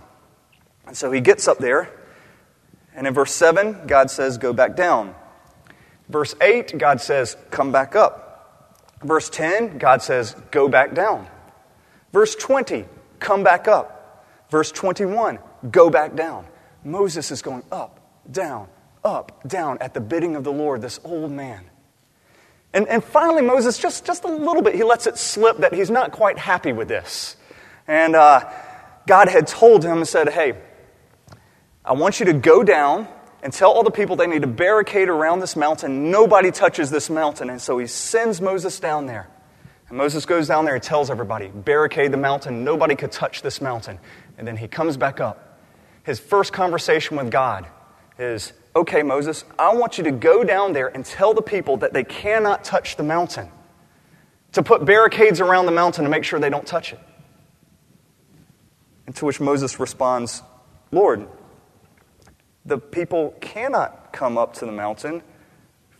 And 0.85 0.97
so 0.97 1.09
he 1.09 1.21
gets 1.21 1.47
up 1.47 1.59
there. 1.59 1.89
And 2.93 3.07
in 3.07 3.13
verse 3.13 3.31
7, 3.31 3.87
God 3.87 4.11
says, 4.11 4.37
go 4.37 4.51
back 4.51 4.75
down. 4.75 5.15
Verse 6.09 6.35
8, 6.41 6.77
God 6.77 6.99
says, 6.99 7.37
come 7.49 7.71
back 7.71 7.95
up. 7.95 8.83
Verse 9.03 9.29
10, 9.29 9.77
God 9.77 10.01
says, 10.01 10.35
go 10.51 10.67
back 10.67 10.93
down. 10.93 11.29
Verse 12.11 12.35
20, 12.35 12.87
come 13.19 13.45
back 13.45 13.69
up. 13.69 14.27
Verse 14.49 14.73
21, 14.73 15.39
go 15.71 15.89
back 15.89 16.13
down. 16.13 16.45
Moses 16.83 17.31
is 17.31 17.41
going 17.41 17.63
up 17.71 17.97
down, 18.31 18.67
up, 19.03 19.47
down 19.47 19.77
at 19.79 19.93
the 19.93 20.01
bidding 20.01 20.35
of 20.35 20.43
the 20.43 20.51
Lord, 20.51 20.81
this 20.81 20.99
old 21.03 21.31
man. 21.31 21.65
And, 22.73 22.87
and 22.87 23.03
finally, 23.03 23.41
Moses, 23.41 23.77
just, 23.77 24.05
just 24.05 24.23
a 24.23 24.27
little 24.27 24.61
bit, 24.61 24.75
he 24.75 24.83
lets 24.83 25.07
it 25.07 25.17
slip 25.17 25.57
that 25.57 25.73
he's 25.73 25.89
not 25.89 26.11
quite 26.11 26.37
happy 26.37 26.73
with 26.73 26.87
this. 26.87 27.35
And 27.87 28.15
uh, 28.15 28.49
God 29.07 29.29
had 29.29 29.47
told 29.47 29.83
him 29.83 29.97
and 29.97 30.07
said, 30.07 30.29
Hey, 30.29 30.53
I 31.83 31.93
want 31.93 32.19
you 32.19 32.25
to 32.27 32.33
go 32.33 32.63
down 32.63 33.07
and 33.41 33.53
tell 33.53 33.71
all 33.71 33.83
the 33.83 33.91
people 33.91 34.15
they 34.15 34.27
need 34.27 34.41
to 34.41 34.47
barricade 34.47 35.09
around 35.09 35.39
this 35.39 35.55
mountain. 35.55 36.11
Nobody 36.11 36.51
touches 36.51 36.89
this 36.89 37.09
mountain. 37.09 37.49
And 37.49 37.61
so 37.61 37.77
he 37.77 37.87
sends 37.87 38.41
Moses 38.41 38.79
down 38.79 39.05
there. 39.05 39.29
And 39.87 39.97
Moses 39.97 40.25
goes 40.25 40.47
down 40.47 40.65
there 40.65 40.75
and 40.75 40.83
tells 40.83 41.09
everybody, 41.09 41.47
barricade 41.47 42.11
the 42.11 42.17
mountain. 42.17 42.65
Nobody 42.65 42.95
could 42.95 43.11
touch 43.11 43.41
this 43.41 43.61
mountain. 43.61 43.99
And 44.37 44.45
then 44.45 44.57
he 44.57 44.67
comes 44.67 44.97
back 44.97 45.21
up. 45.21 45.61
His 46.03 46.19
first 46.19 46.51
conversation 46.51 47.15
with 47.15 47.31
God 47.31 47.67
is, 48.19 48.53
okay, 48.75 49.03
Moses, 49.03 49.43
I 49.57 49.73
want 49.73 49.97
you 49.97 50.03
to 50.05 50.11
go 50.11 50.43
down 50.43 50.73
there 50.73 50.87
and 50.87 51.05
tell 51.05 51.33
the 51.33 51.41
people 51.41 51.77
that 51.77 51.93
they 51.93 52.03
cannot 52.03 52.63
touch 52.63 52.95
the 52.95 53.03
mountain, 53.03 53.49
to 54.53 54.63
put 54.63 54.85
barricades 54.85 55.39
around 55.39 55.65
the 55.65 55.71
mountain 55.71 56.03
to 56.03 56.09
make 56.09 56.23
sure 56.23 56.39
they 56.39 56.49
don't 56.49 56.65
touch 56.65 56.93
it. 56.93 56.99
And 59.05 59.15
to 59.17 59.25
which 59.25 59.39
Moses 59.39 59.79
responds, 59.79 60.41
Lord, 60.91 61.27
the 62.65 62.77
people 62.77 63.35
cannot 63.39 64.11
come 64.11 64.37
up 64.37 64.55
to 64.55 64.65
the 64.65 64.71
mountain, 64.71 65.21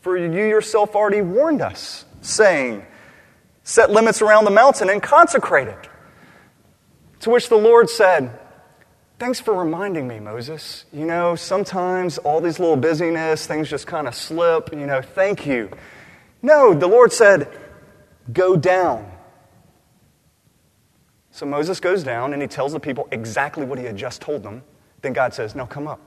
for 0.01 0.17
you 0.17 0.45
yourself 0.45 0.95
already 0.95 1.21
warned 1.21 1.62
us, 1.62 2.05
saying, 2.21 2.86
Set 3.63 3.89
limits 3.89 4.21
around 4.21 4.45
the 4.45 4.51
mountain 4.51 4.89
and 4.89 5.03
consecrate 5.03 5.67
it. 5.67 5.89
To 7.21 7.29
which 7.29 7.50
the 7.50 7.57
Lord 7.57 7.89
said, 7.89 8.39
Thanks 9.19 9.39
for 9.39 9.55
reminding 9.55 10.07
me, 10.07 10.19
Moses. 10.19 10.86
You 10.93 11.05
know, 11.05 11.36
sometimes 11.36 12.19
all 12.19 12.39
these 12.39 12.59
little 12.59 12.77
busyness, 12.77 13.47
things 13.47 13.67
just 13.67 13.88
kind 13.88 14.07
of 14.07 14.13
slip. 14.13 14.71
You 14.71 14.86
know, 14.86 15.01
thank 15.01 15.45
you. 15.45 15.71
No, 16.43 16.74
the 16.74 16.88
Lord 16.88 17.12
said, 17.12 17.50
Go 18.31 18.55
down. 18.55 19.12
So 21.31 21.45
Moses 21.45 21.79
goes 21.79 22.03
down 22.03 22.33
and 22.33 22.41
he 22.41 22.47
tells 22.47 22.74
the 22.74 22.79
people 22.79 23.07
exactly 23.12 23.65
what 23.65 23.79
he 23.79 23.86
had 23.86 23.95
just 23.95 24.21
told 24.21 24.43
them. 24.43 24.63
Then 25.01 25.13
God 25.13 25.33
says, 25.33 25.55
Now 25.55 25.65
come 25.65 25.88
up. 25.88 26.00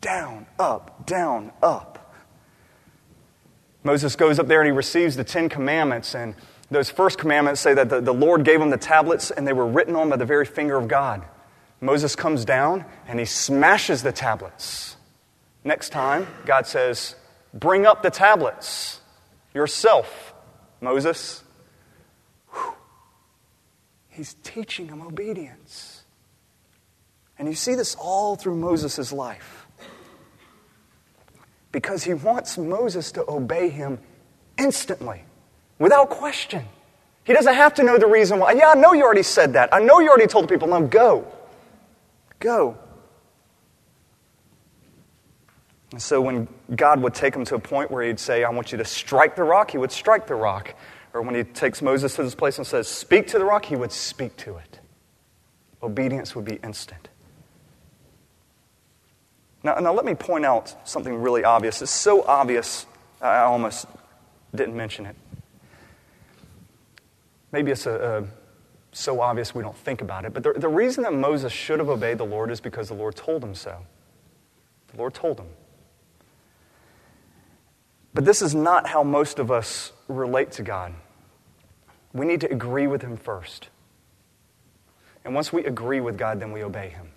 Down, 0.00 0.46
up, 0.58 1.06
down, 1.06 1.52
up. 1.62 2.14
Moses 3.82 4.16
goes 4.16 4.38
up 4.38 4.48
there 4.48 4.60
and 4.60 4.66
he 4.66 4.72
receives 4.72 5.14
the 5.14 5.24
Ten 5.24 5.48
Commandments. 5.48 6.14
And 6.14 6.34
those 6.70 6.90
first 6.90 7.18
commandments 7.18 7.60
say 7.60 7.74
that 7.74 7.88
the, 7.88 8.00
the 8.00 8.14
Lord 8.14 8.44
gave 8.44 8.60
them 8.60 8.70
the 8.70 8.76
tablets 8.76 9.30
and 9.30 9.46
they 9.46 9.52
were 9.52 9.66
written 9.66 9.96
on 9.96 10.08
by 10.10 10.16
the 10.16 10.24
very 10.24 10.46
finger 10.46 10.76
of 10.76 10.88
God. 10.88 11.24
Moses 11.80 12.16
comes 12.16 12.44
down 12.44 12.84
and 13.06 13.18
he 13.18 13.26
smashes 13.26 14.02
the 14.02 14.12
tablets. 14.12 14.96
Next 15.62 15.90
time, 15.90 16.26
God 16.46 16.66
says, 16.66 17.14
Bring 17.52 17.86
up 17.86 18.02
the 18.02 18.10
tablets 18.10 19.00
yourself, 19.54 20.34
Moses. 20.80 21.44
He's 24.08 24.34
teaching 24.42 24.88
him 24.88 25.02
obedience. 25.02 26.04
And 27.38 27.48
you 27.48 27.54
see 27.54 27.74
this 27.74 27.96
all 27.96 28.36
through 28.36 28.56
Moses' 28.56 29.12
life. 29.12 29.66
Because 31.72 32.04
he 32.04 32.14
wants 32.14 32.56
Moses 32.56 33.12
to 33.12 33.28
obey 33.28 33.68
him 33.68 33.98
instantly 34.56 35.24
without 35.84 36.08
question. 36.08 36.64
He 37.24 37.34
doesn't 37.34 37.52
have 37.52 37.74
to 37.74 37.82
know 37.82 37.98
the 37.98 38.06
reason 38.06 38.38
why. 38.38 38.52
Yeah, 38.52 38.70
I 38.70 38.74
know 38.74 38.94
you 38.94 39.04
already 39.04 39.22
said 39.22 39.52
that. 39.52 39.68
I 39.70 39.80
know 39.80 40.00
you 40.00 40.08
already 40.08 40.26
told 40.26 40.44
the 40.44 40.48
people. 40.48 40.66
Now 40.66 40.80
go. 40.80 41.30
Go. 42.40 42.78
And 45.92 46.00
so 46.00 46.22
when 46.22 46.48
God 46.74 47.02
would 47.02 47.12
take 47.12 47.36
him 47.36 47.44
to 47.44 47.56
a 47.56 47.58
point 47.58 47.90
where 47.90 48.02
he'd 48.02 48.18
say, 48.18 48.44
I 48.44 48.48
want 48.48 48.72
you 48.72 48.78
to 48.78 48.84
strike 48.86 49.36
the 49.36 49.44
rock, 49.44 49.72
he 49.72 49.76
would 49.76 49.92
strike 49.92 50.26
the 50.26 50.34
rock. 50.34 50.74
Or 51.12 51.20
when 51.20 51.34
he 51.34 51.44
takes 51.44 51.82
Moses 51.82 52.16
to 52.16 52.22
this 52.22 52.34
place 52.34 52.56
and 52.56 52.66
says, 52.66 52.88
Speak 52.88 53.26
to 53.28 53.38
the 53.38 53.44
rock, 53.44 53.66
he 53.66 53.76
would 53.76 53.92
speak 53.92 54.38
to 54.38 54.56
it. 54.56 54.80
Obedience 55.82 56.34
would 56.34 56.46
be 56.46 56.54
instant. 56.64 57.10
Now, 59.62 59.74
now 59.74 59.92
let 59.92 60.06
me 60.06 60.14
point 60.14 60.46
out 60.46 60.74
something 60.88 61.14
really 61.14 61.44
obvious. 61.44 61.82
It's 61.82 61.90
so 61.90 62.22
obvious, 62.22 62.86
I 63.20 63.40
almost 63.40 63.86
didn't 64.54 64.76
mention 64.76 65.04
it. 65.04 65.16
Maybe 67.54 67.70
it's 67.70 67.86
a, 67.86 68.24
a, 68.24 68.24
so 68.90 69.20
obvious 69.20 69.54
we 69.54 69.62
don't 69.62 69.76
think 69.76 70.00
about 70.00 70.24
it. 70.24 70.34
But 70.34 70.42
the, 70.42 70.54
the 70.54 70.68
reason 70.68 71.04
that 71.04 71.14
Moses 71.14 71.52
should 71.52 71.78
have 71.78 71.88
obeyed 71.88 72.18
the 72.18 72.26
Lord 72.26 72.50
is 72.50 72.60
because 72.60 72.88
the 72.88 72.94
Lord 72.94 73.14
told 73.14 73.44
him 73.44 73.54
so. 73.54 73.78
The 74.88 74.98
Lord 74.98 75.14
told 75.14 75.38
him. 75.38 75.46
But 78.12 78.24
this 78.24 78.42
is 78.42 78.56
not 78.56 78.88
how 78.88 79.04
most 79.04 79.38
of 79.38 79.52
us 79.52 79.92
relate 80.08 80.50
to 80.52 80.64
God. 80.64 80.94
We 82.12 82.26
need 82.26 82.40
to 82.40 82.50
agree 82.50 82.88
with 82.88 83.02
Him 83.02 83.16
first. 83.16 83.68
And 85.24 85.32
once 85.32 85.52
we 85.52 85.64
agree 85.64 86.00
with 86.00 86.18
God, 86.18 86.40
then 86.40 86.50
we 86.50 86.64
obey 86.64 86.88
Him. 86.88 87.10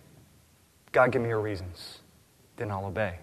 God, 0.91 1.11
give 1.11 1.23
me 1.23 1.29
your 1.29 1.41
reasons. 1.41 1.99
Then 2.57 2.69
I'll 2.69 2.85
obey. 2.85 3.17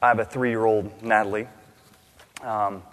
I 0.00 0.08
have 0.08 0.20
a 0.20 0.24
three 0.24 0.50
year 0.50 0.64
old, 0.64 1.02
Natalie. 1.02 1.48
Um, 2.42 2.84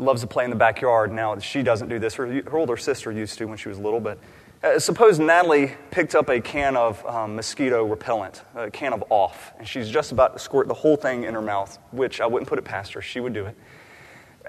loves 0.00 0.22
to 0.22 0.26
play 0.26 0.44
in 0.44 0.50
the 0.50 0.56
backyard. 0.56 1.12
Now, 1.12 1.38
she 1.38 1.62
doesn't 1.62 1.88
do 1.88 1.98
this. 1.98 2.14
Her, 2.14 2.26
her 2.26 2.58
older 2.58 2.76
sister 2.76 3.12
used 3.12 3.38
to 3.38 3.44
when 3.44 3.58
she 3.58 3.68
was 3.68 3.78
little, 3.78 4.00
but 4.00 4.18
uh, 4.62 4.78
suppose 4.78 5.18
Natalie 5.18 5.72
picked 5.90 6.14
up 6.14 6.28
a 6.28 6.40
can 6.40 6.76
of 6.76 7.04
um, 7.06 7.36
mosquito 7.36 7.84
repellent, 7.84 8.42
a 8.54 8.70
can 8.70 8.92
of 8.92 9.04
off, 9.10 9.52
and 9.58 9.66
she's 9.66 9.88
just 9.88 10.12
about 10.12 10.34
to 10.34 10.38
squirt 10.38 10.68
the 10.68 10.74
whole 10.74 10.96
thing 10.96 11.24
in 11.24 11.34
her 11.34 11.42
mouth, 11.42 11.78
which 11.92 12.20
I 12.20 12.26
wouldn't 12.26 12.48
put 12.48 12.58
it 12.58 12.64
past 12.64 12.92
her. 12.92 13.02
She 13.02 13.20
would 13.20 13.32
do 13.32 13.46
it. 13.46 13.56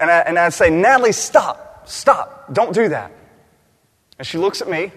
And, 0.00 0.10
I, 0.10 0.18
and 0.20 0.38
I'd 0.38 0.54
say, 0.54 0.70
Natalie, 0.70 1.12
stop, 1.12 1.88
stop, 1.88 2.52
don't 2.52 2.74
do 2.74 2.88
that. 2.88 3.12
And 4.18 4.26
she 4.26 4.38
looks 4.38 4.60
at 4.60 4.68
me, 4.68 4.92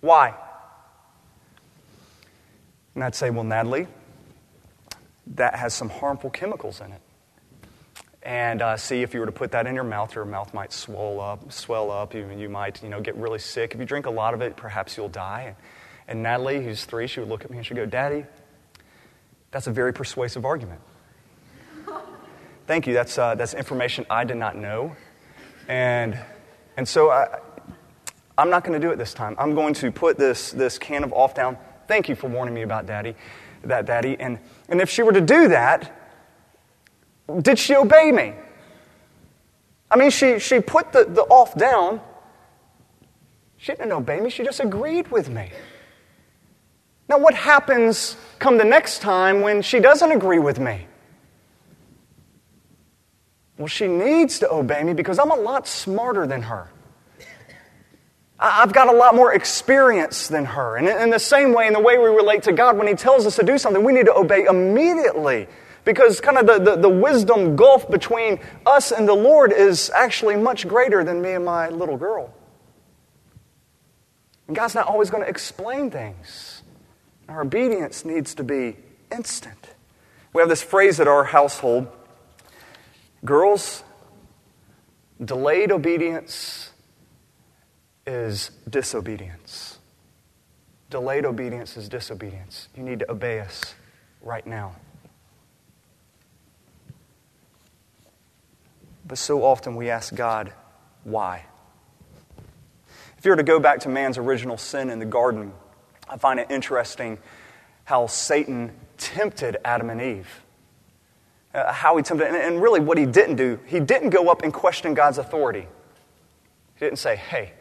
why? 0.00 0.34
And 2.94 3.04
I'd 3.04 3.14
say, 3.14 3.30
well, 3.30 3.44
Natalie, 3.44 3.86
that 5.34 5.54
has 5.54 5.74
some 5.74 5.88
harmful 5.88 6.30
chemicals 6.30 6.80
in 6.80 6.92
it 6.92 7.00
and 8.22 8.62
uh, 8.62 8.76
see 8.76 9.02
if 9.02 9.14
you 9.14 9.20
were 9.20 9.26
to 9.26 9.32
put 9.32 9.52
that 9.52 9.66
in 9.66 9.74
your 9.74 9.84
mouth, 9.84 10.14
your 10.14 10.24
mouth 10.24 10.52
might 10.52 10.72
swell 10.72 11.20
up, 11.20 11.52
swell 11.52 11.90
up. 11.90 12.14
You, 12.14 12.28
you 12.36 12.48
might, 12.48 12.82
you 12.82 12.88
know, 12.88 13.00
get 13.00 13.16
really 13.16 13.38
sick. 13.38 13.74
If 13.74 13.80
you 13.80 13.86
drink 13.86 14.06
a 14.06 14.10
lot 14.10 14.34
of 14.34 14.40
it, 14.42 14.56
perhaps 14.56 14.96
you'll 14.96 15.08
die. 15.08 15.42
And, 15.46 15.56
and 16.08 16.22
Natalie, 16.22 16.62
who's 16.62 16.84
three, 16.84 17.06
she 17.06 17.20
would 17.20 17.28
look 17.28 17.44
at 17.44 17.50
me 17.50 17.58
and 17.58 17.66
she'd 17.66 17.76
go, 17.76 17.86
Daddy, 17.86 18.24
that's 19.50 19.66
a 19.66 19.72
very 19.72 19.92
persuasive 19.92 20.44
argument. 20.44 20.80
Thank 22.66 22.86
you. 22.86 22.92
That's, 22.92 23.16
uh, 23.16 23.34
that's 23.34 23.54
information 23.54 24.04
I 24.10 24.24
did 24.24 24.36
not 24.36 24.56
know. 24.56 24.96
And, 25.68 26.18
and 26.76 26.88
so 26.88 27.10
I, 27.10 27.38
I'm 28.36 28.50
not 28.50 28.64
going 28.64 28.78
to 28.78 28.84
do 28.84 28.92
it 28.92 28.96
this 28.96 29.14
time. 29.14 29.36
I'm 29.38 29.54
going 29.54 29.74
to 29.74 29.92
put 29.92 30.18
this, 30.18 30.50
this 30.50 30.78
can 30.78 31.04
of 31.04 31.12
off 31.12 31.34
down. 31.34 31.56
Thank 31.86 32.08
you 32.08 32.14
for 32.14 32.28
warning 32.28 32.54
me 32.54 32.62
about 32.62 32.86
Daddy, 32.86 33.14
that 33.64 33.86
Daddy. 33.86 34.16
And, 34.18 34.38
and 34.68 34.80
if 34.80 34.90
she 34.90 35.02
were 35.02 35.12
to 35.12 35.20
do 35.20 35.48
that, 35.48 35.97
did 37.40 37.58
she 37.58 37.74
obey 37.74 38.10
me? 38.12 38.34
I 39.90 39.96
mean, 39.96 40.10
she, 40.10 40.38
she 40.38 40.60
put 40.60 40.92
the, 40.92 41.04
the 41.04 41.22
off 41.22 41.54
down. 41.54 42.00
She 43.56 43.72
didn't 43.72 43.92
obey 43.92 44.20
me, 44.20 44.30
she 44.30 44.44
just 44.44 44.60
agreed 44.60 45.10
with 45.10 45.28
me. 45.28 45.50
Now, 47.08 47.18
what 47.18 47.34
happens 47.34 48.16
come 48.38 48.58
the 48.58 48.64
next 48.64 49.00
time 49.00 49.40
when 49.40 49.62
she 49.62 49.80
doesn't 49.80 50.12
agree 50.12 50.38
with 50.38 50.58
me? 50.58 50.86
Well, 53.56 53.66
she 53.66 53.88
needs 53.88 54.38
to 54.40 54.52
obey 54.52 54.84
me 54.84 54.92
because 54.92 55.18
I'm 55.18 55.30
a 55.30 55.36
lot 55.36 55.66
smarter 55.66 56.26
than 56.26 56.42
her. 56.42 56.68
I've 58.38 58.72
got 58.72 58.88
a 58.88 58.96
lot 58.96 59.16
more 59.16 59.34
experience 59.34 60.28
than 60.28 60.44
her. 60.44 60.76
And 60.76 60.86
in 60.86 61.10
the 61.10 61.18
same 61.18 61.52
way, 61.52 61.66
in 61.66 61.72
the 61.72 61.80
way 61.80 61.98
we 61.98 62.04
relate 62.04 62.44
to 62.44 62.52
God, 62.52 62.76
when 62.76 62.86
He 62.86 62.94
tells 62.94 63.26
us 63.26 63.34
to 63.36 63.42
do 63.42 63.58
something, 63.58 63.82
we 63.82 63.92
need 63.92 64.06
to 64.06 64.14
obey 64.14 64.44
immediately 64.44 65.48
because 65.84 66.20
kind 66.20 66.38
of 66.38 66.46
the, 66.46 66.58
the, 66.58 66.76
the, 66.82 66.88
wisdom 66.88 67.56
gulf 67.56 67.90
between 67.90 68.40
us 68.66 68.92
and 68.92 69.08
the 69.08 69.14
Lord 69.14 69.52
is 69.52 69.90
actually 69.94 70.36
much 70.36 70.68
greater 70.68 71.02
than 71.04 71.22
me 71.22 71.32
and 71.32 71.44
my 71.44 71.68
little 71.68 71.96
girl. 71.96 72.34
And 74.46 74.56
God's 74.56 74.74
not 74.74 74.86
always 74.86 75.10
going 75.10 75.22
to 75.22 75.28
explain 75.28 75.90
things. 75.90 76.62
Our 77.28 77.42
obedience 77.42 78.04
needs 78.04 78.34
to 78.34 78.44
be 78.44 78.76
instant. 79.12 79.68
We 80.32 80.40
have 80.40 80.48
this 80.48 80.62
phrase 80.62 81.00
at 81.00 81.08
our 81.08 81.24
household 81.24 81.88
girls, 83.24 83.82
delayed 85.22 85.72
obedience 85.72 86.70
is 88.06 88.50
disobedience. 88.68 89.78
Delayed 90.90 91.26
obedience 91.26 91.76
is 91.76 91.88
disobedience. 91.88 92.68
You 92.76 92.82
need 92.82 93.00
to 93.00 93.10
obey 93.10 93.40
us 93.40 93.74
right 94.22 94.46
now. 94.46 94.76
But 99.08 99.18
so 99.18 99.42
often 99.42 99.74
we 99.74 99.90
ask 99.90 100.14
God, 100.14 100.52
why? 101.02 101.46
If 103.16 103.24
you 103.24 103.32
were 103.32 103.36
to 103.36 103.42
go 103.42 103.58
back 103.58 103.80
to 103.80 103.88
man's 103.88 104.18
original 104.18 104.58
sin 104.58 104.90
in 104.90 104.98
the 104.98 105.06
garden, 105.06 105.52
I 106.08 106.18
find 106.18 106.38
it 106.38 106.50
interesting 106.50 107.18
how 107.84 108.06
Satan 108.06 108.72
tempted 108.98 109.56
Adam 109.64 109.90
and 109.90 110.00
Eve. 110.00 110.28
Uh, 111.54 111.72
how 111.72 111.96
he 111.96 112.02
tempted, 112.02 112.26
and, 112.28 112.36
and 112.36 112.62
really 112.62 112.80
what 112.80 112.98
he 112.98 113.06
didn't 113.06 113.36
do, 113.36 113.58
he 113.66 113.80
didn't 113.80 114.10
go 114.10 114.28
up 114.28 114.42
and 114.42 114.52
question 114.52 114.92
God's 114.92 115.16
authority. 115.16 115.66
He 116.74 116.84
didn't 116.84 116.98
say, 116.98 117.16
Hey, 117.16 117.54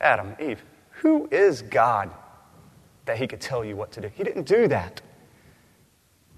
Adam, 0.00 0.34
Eve, 0.40 0.62
who 1.02 1.28
is 1.30 1.62
God 1.62 2.10
that 3.04 3.18
he 3.18 3.26
could 3.26 3.40
tell 3.40 3.64
you 3.64 3.76
what 3.76 3.92
to 3.92 4.00
do? 4.00 4.10
He 4.14 4.24
didn't 4.24 4.46
do 4.46 4.66
that. 4.68 5.02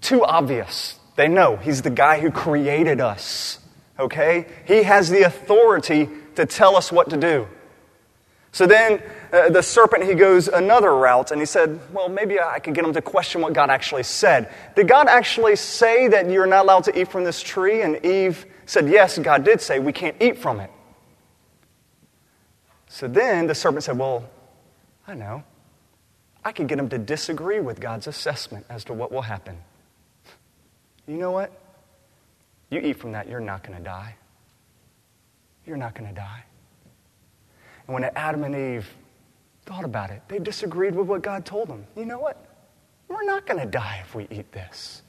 Too 0.01 0.23
obvious. 0.23 0.99
They 1.15 1.27
know 1.27 1.55
he's 1.55 1.81
the 1.81 1.89
guy 1.89 2.19
who 2.19 2.31
created 2.31 3.01
us, 3.01 3.59
okay? 3.99 4.47
He 4.65 4.83
has 4.83 5.09
the 5.09 5.23
authority 5.23 6.09
to 6.35 6.45
tell 6.45 6.75
us 6.75 6.91
what 6.91 7.09
to 7.09 7.17
do. 7.17 7.47
So 8.51 8.65
then 8.65 9.03
uh, 9.31 9.49
the 9.49 9.61
serpent, 9.61 10.03
he 10.05 10.15
goes 10.15 10.47
another 10.47 10.95
route 10.95 11.31
and 11.31 11.39
he 11.39 11.45
said, 11.45 11.79
Well, 11.93 12.09
maybe 12.09 12.39
I 12.39 12.59
could 12.59 12.73
get 12.73 12.83
him 12.83 12.93
to 12.93 13.01
question 13.01 13.41
what 13.41 13.53
God 13.53 13.69
actually 13.69 14.03
said. 14.03 14.51
Did 14.75 14.87
God 14.87 15.07
actually 15.07 15.55
say 15.55 16.07
that 16.07 16.29
you're 16.29 16.47
not 16.47 16.65
allowed 16.65 16.85
to 16.85 16.99
eat 16.99 17.11
from 17.11 17.23
this 17.23 17.43
tree? 17.43 17.81
And 17.83 18.03
Eve 18.03 18.45
said, 18.65 18.89
Yes, 18.89 19.19
God 19.19 19.43
did 19.43 19.61
say 19.61 19.79
we 19.79 19.93
can't 19.93 20.15
eat 20.19 20.37
from 20.37 20.59
it. 20.59 20.71
So 22.87 23.07
then 23.07 23.45
the 23.45 23.53
serpent 23.53 23.83
said, 23.83 23.99
Well, 23.99 24.27
I 25.07 25.13
know. 25.13 25.43
I 26.43 26.51
could 26.51 26.67
get 26.67 26.79
him 26.79 26.89
to 26.89 26.97
disagree 26.97 27.59
with 27.59 27.79
God's 27.79 28.07
assessment 28.07 28.65
as 28.69 28.83
to 28.85 28.93
what 28.93 29.11
will 29.11 29.21
happen. 29.21 29.57
You 31.05 31.17
know 31.17 31.31
what? 31.31 31.51
You 32.69 32.79
eat 32.79 32.97
from 32.97 33.11
that, 33.13 33.27
you're 33.27 33.39
not 33.39 33.63
going 33.63 33.77
to 33.77 33.83
die. 33.83 34.15
You're 35.65 35.77
not 35.77 35.95
going 35.95 36.09
to 36.09 36.15
die. 36.15 36.43
And 37.87 37.93
when 37.93 38.03
Adam 38.15 38.43
and 38.43 38.55
Eve 38.55 38.87
thought 39.65 39.85
about 39.85 40.11
it, 40.11 40.21
they 40.27 40.39
disagreed 40.39 40.95
with 40.95 41.07
what 41.07 41.21
God 41.21 41.45
told 41.45 41.67
them. 41.67 41.85
You 41.95 42.05
know 42.05 42.19
what? 42.19 42.45
We're 43.07 43.25
not 43.25 43.45
going 43.45 43.59
to 43.59 43.65
die 43.65 44.03
if 44.03 44.13
we 44.13 44.27
eat 44.29 44.51
this. 44.51 45.01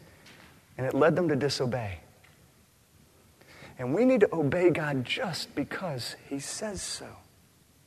And 0.78 0.86
it 0.86 0.94
led 0.94 1.16
them 1.16 1.28
to 1.28 1.36
disobey. 1.36 2.00
And 3.78 3.94
we 3.94 4.04
need 4.04 4.20
to 4.20 4.34
obey 4.34 4.70
God 4.70 5.04
just 5.04 5.54
because 5.54 6.16
He 6.28 6.38
says 6.38 6.80
so. 6.80 7.06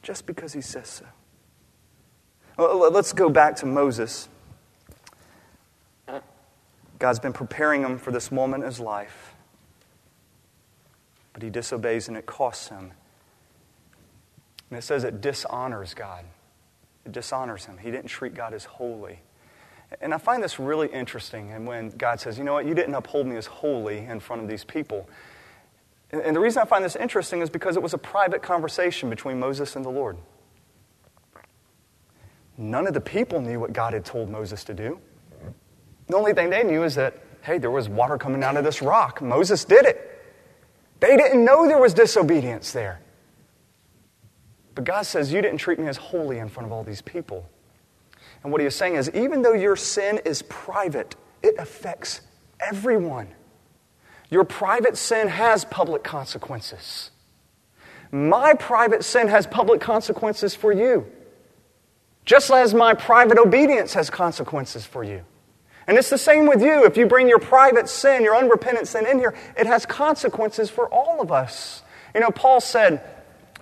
Just 0.01 0.25
because 0.25 0.53
He 0.53 0.62
says 0.62 0.88
so. 0.88 1.06
Well, 2.58 2.92
let's 2.92 3.13
go 3.13 3.30
back 3.30 3.56
to 3.58 3.65
Moses. 3.65 4.30
God's 7.00 7.20
been 7.20 7.34
preparing 7.34 7.82
him 7.82 7.98
for 7.98 8.12
this 8.12 8.32
moment 8.32 8.63
in 8.63 8.70
his 8.70 8.80
life. 8.80 9.23
But 11.34 11.42
he 11.42 11.50
disobeys 11.50 12.08
and 12.08 12.16
it 12.16 12.25
costs 12.25 12.70
him. 12.70 12.94
And 14.70 14.78
it 14.78 14.84
says 14.84 15.04
it 15.04 15.22
dishonors 15.22 15.94
God. 15.94 16.25
It 17.06 17.12
dishonors 17.12 17.66
him. 17.66 17.78
He 17.78 17.92
didn't 17.92 18.08
treat 18.08 18.34
God 18.34 18.54
as 18.54 18.66
holy. 18.66 19.20
And 20.02 20.13
I 20.13 20.18
find 20.18 20.42
this 20.42 20.60
really 20.60 20.88
interesting. 20.88 21.52
And 21.52 21.68
when 21.68 21.90
God 21.90 22.20
says, 22.20 22.38
you 22.38 22.44
know 22.44 22.54
what, 22.54 22.66
you 22.66 22.74
didn't 22.74 22.96
uphold 22.96 23.28
me 23.28 23.36
as 23.36 23.46
holy 23.46 24.00
in 24.00 24.20
front 24.20 24.42
of 24.42 24.48
these 24.48 24.63
people. 24.63 25.08
And 26.12 26.36
the 26.36 26.40
reason 26.40 26.62
I 26.62 26.66
find 26.66 26.86
this 26.86 26.96
interesting 26.96 27.42
is 27.42 27.50
because 27.50 27.75
it 27.75 27.82
was 27.82 27.94
a 27.94 27.98
private 27.98 28.44
conversation 28.44 29.10
between 29.10 29.40
Moses 29.40 29.75
and 29.75 29.84
the 29.84 29.90
Lord. 29.90 30.18
None 32.56 32.86
of 32.86 32.94
the 32.94 33.02
people 33.02 33.42
knew 33.42 33.60
what 33.60 33.74
God 33.74 33.94
had 33.94 34.06
told 34.06 34.30
Moses 34.30 34.63
to 34.66 34.75
do. 34.75 35.00
The 36.08 36.16
only 36.16 36.34
thing 36.34 36.52
they 36.52 36.63
knew 36.63 36.84
is 36.84 36.96
that, 36.96 37.18
hey, 37.42 37.58
there 37.58 37.72
was 37.72 37.90
water 37.90 38.18
coming 38.18 38.44
out 38.44 38.58
of 38.58 38.63
this 38.63 38.82
rock. 38.82 39.22
Moses 39.22 39.66
did 39.66 39.86
it. 39.86 40.12
They 41.03 41.17
didn't 41.17 41.43
know 41.43 41.67
there 41.67 41.81
was 41.81 41.93
disobedience 41.93 42.72
there. 42.72 43.01
But 44.74 44.86
God 44.86 45.01
says, 45.01 45.33
You 45.33 45.41
didn't 45.41 45.57
treat 45.57 45.77
me 45.77 45.89
as 45.89 45.98
holy 45.98 46.39
in 46.39 46.48
front 46.48 46.65
of 46.65 46.72
all 46.72 46.86
these 46.86 47.01
people. 47.01 47.50
And 48.41 48.53
what 48.53 48.62
he 48.62 48.67
is 48.67 48.74
saying 48.74 48.95
is, 48.95 49.10
even 49.10 49.41
though 49.41 49.51
your 49.51 49.75
sin 49.75 50.22
is 50.24 50.43
private, 50.43 51.17
it 51.41 51.55
affects 51.57 52.22
everyone. 52.62 53.27
Your 54.29 54.46
private 54.46 54.98
sin 54.98 55.27
has 55.27 55.66
public 55.66 56.05
consequences. 56.05 57.11
My 58.09 58.53
private 58.53 59.03
sin 59.03 59.27
has 59.27 59.46
public 59.46 59.81
consequences 59.81 60.55
for 60.55 60.72
you, 60.72 61.05
just 62.24 62.50
as 62.50 62.74
my 62.74 62.94
private 62.94 63.37
obedience 63.37 63.94
has 63.96 64.09
consequences 64.09 64.85
for 64.85 65.03
you. 65.03 65.25
And 65.87 65.98
it's 65.98 66.09
the 66.09 66.17
same 66.17 66.48
with 66.48 66.61
you. 66.61 66.85
If 66.85 66.98
you 66.98 67.05
bring 67.05 67.27
your 67.27 67.39
private 67.39 67.89
sin, 67.89 68.24
your 68.24 68.35
unrepentant 68.35 68.87
sin 68.87 69.05
in 69.05 69.19
here, 69.19 69.35
it 69.57 69.67
has 69.67 69.85
consequences 69.85 70.69
for 70.69 70.87
all 70.87 71.22
of 71.22 71.31
us. 71.31 71.81
You 72.13 72.22
know, 72.22 72.31
Paul 72.31 72.61
said, 72.61 73.01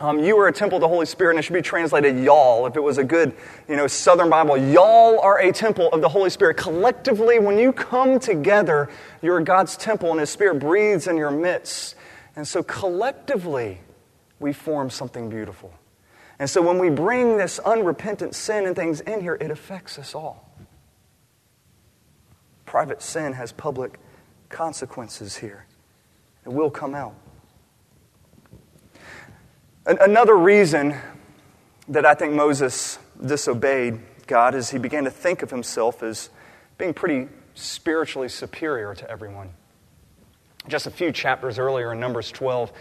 um, 0.01 0.23
you 0.23 0.36
are 0.39 0.47
a 0.47 0.51
temple 0.51 0.77
of 0.77 0.81
the 0.81 0.88
Holy 0.88 1.05
Spirit, 1.05 1.31
and 1.31 1.39
it 1.39 1.43
should 1.43 1.53
be 1.53 1.62
translated 1.62 2.17
y'all. 2.17 2.65
If 2.65 2.75
it 2.75 2.79
was 2.81 2.97
a 2.97 3.03
good, 3.03 3.34
you 3.67 3.75
know, 3.75 3.86
Southern 3.86 4.31
Bible, 4.31 4.57
y'all 4.57 5.19
are 5.19 5.39
a 5.39 5.51
temple 5.51 5.89
of 5.93 6.01
the 6.01 6.10
Holy 6.10 6.31
Spirit. 6.31 6.57
Collectively, 6.57 7.38
when 7.38 7.60
you 7.60 7.71
come 7.71 8.19
together, 8.19 8.89
you're 9.21 9.39
God's 9.41 9.77
temple, 9.77 10.10
and 10.10 10.19
His 10.19 10.31
Spirit 10.31 10.55
breathes 10.55 11.07
in 11.07 11.17
your 11.17 11.29
midst. 11.29 11.95
And 12.36 12.47
so 12.47 12.63
collectively, 12.63 13.79
we 14.39 14.53
form 14.53 14.89
something 14.89 15.29
beautiful. 15.29 15.71
And 16.39 16.49
so 16.49 16.63
when 16.63 16.79
we 16.79 16.89
bring 16.89 17.38
this 17.38 17.60
unrepentant 17.60 18.34
sin 18.34 18.65
and 18.65 18.75
things 18.75 19.01
in 19.01 19.21
here, 19.21 19.38
it 19.39 19.51
affects 19.51 19.99
us 19.99 20.15
all. 20.15 20.51
Private 22.71 23.01
sin 23.01 23.34
has 23.34 23.51
public 23.51 23.99
consequences 24.47 25.36
here. 25.36 25.65
It 26.45 26.53
will 26.53 26.71
come 26.71 26.95
out. 26.95 27.13
Another 29.86 30.38
reason 30.38 30.95
that 31.89 32.05
I 32.05 32.13
think 32.13 32.31
Moses 32.31 32.97
disobeyed 33.25 33.99
God 34.25 34.55
is 34.55 34.69
he 34.69 34.77
began 34.77 35.03
to 35.03 35.12
think 35.12 35.43
of 35.43 35.49
himself 35.49 36.01
as 36.01 36.29
being 36.77 36.93
pretty 36.93 37.27
spiritually 37.55 38.29
superior 38.29 38.95
to 38.95 39.12
everyone. 39.12 39.49
Just 40.69 40.88
a 40.88 40.91
few 40.91 41.12
chapters 41.12 41.60
earlier 41.60 41.91
in 41.91 41.99
Numbers 41.99 42.31
12, 42.31 42.71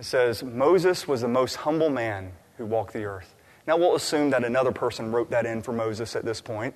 it 0.00 0.04
says, 0.04 0.42
Moses 0.42 1.06
was 1.06 1.20
the 1.20 1.28
most 1.28 1.54
humble 1.54 1.88
man 1.88 2.32
who 2.56 2.66
walked 2.66 2.94
the 2.94 3.04
earth. 3.04 3.36
Now, 3.64 3.76
we'll 3.76 3.94
assume 3.94 4.30
that 4.30 4.42
another 4.42 4.72
person 4.72 5.12
wrote 5.12 5.30
that 5.30 5.46
in 5.46 5.62
for 5.62 5.72
Moses 5.72 6.16
at 6.16 6.24
this 6.24 6.40
point. 6.40 6.74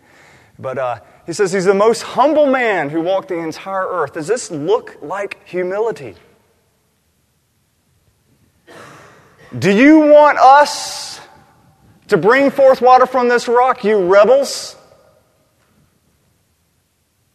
But 0.61 0.79
uh, 0.79 1.01
he 1.27 1.33
says 1.33 1.53
he's 1.53 1.65
the 1.65 1.75
most 1.75 2.03
humble 2.03 2.47
man 2.47 2.91
who 2.91 3.01
walked 3.01 3.29
the 3.29 3.39
entire 3.39 3.87
earth. 3.87 4.13
Does 4.13 4.27
this 4.27 4.51
look 4.51 4.99
like 5.01 5.47
humility? 5.49 6.17
Do 9.59 9.73
you 9.73 10.01
want 10.01 10.39
us 10.39 11.21
to 12.09 12.19
bring 12.19 12.51
forth 12.51 12.83
water 12.83 13.07
from 13.07 13.29
this 13.29 13.49
rock, 13.49 13.85
you 13.85 14.07
rebels? 14.07 14.77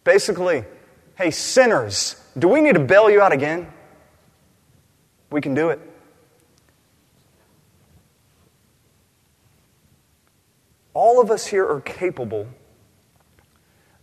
Basically, 0.03 0.63
hey, 1.15 1.31
sinners, 1.31 2.15
do 2.37 2.47
we 2.47 2.61
need 2.61 2.75
to 2.75 2.79
bail 2.79 3.09
you 3.09 3.21
out 3.21 3.33
again? 3.33 3.67
We 5.31 5.41
can 5.41 5.55
do 5.55 5.69
it. 5.69 5.81
All 10.93 11.19
of 11.19 11.31
us 11.31 11.47
here 11.47 11.67
are 11.67 11.81
capable 11.81 12.47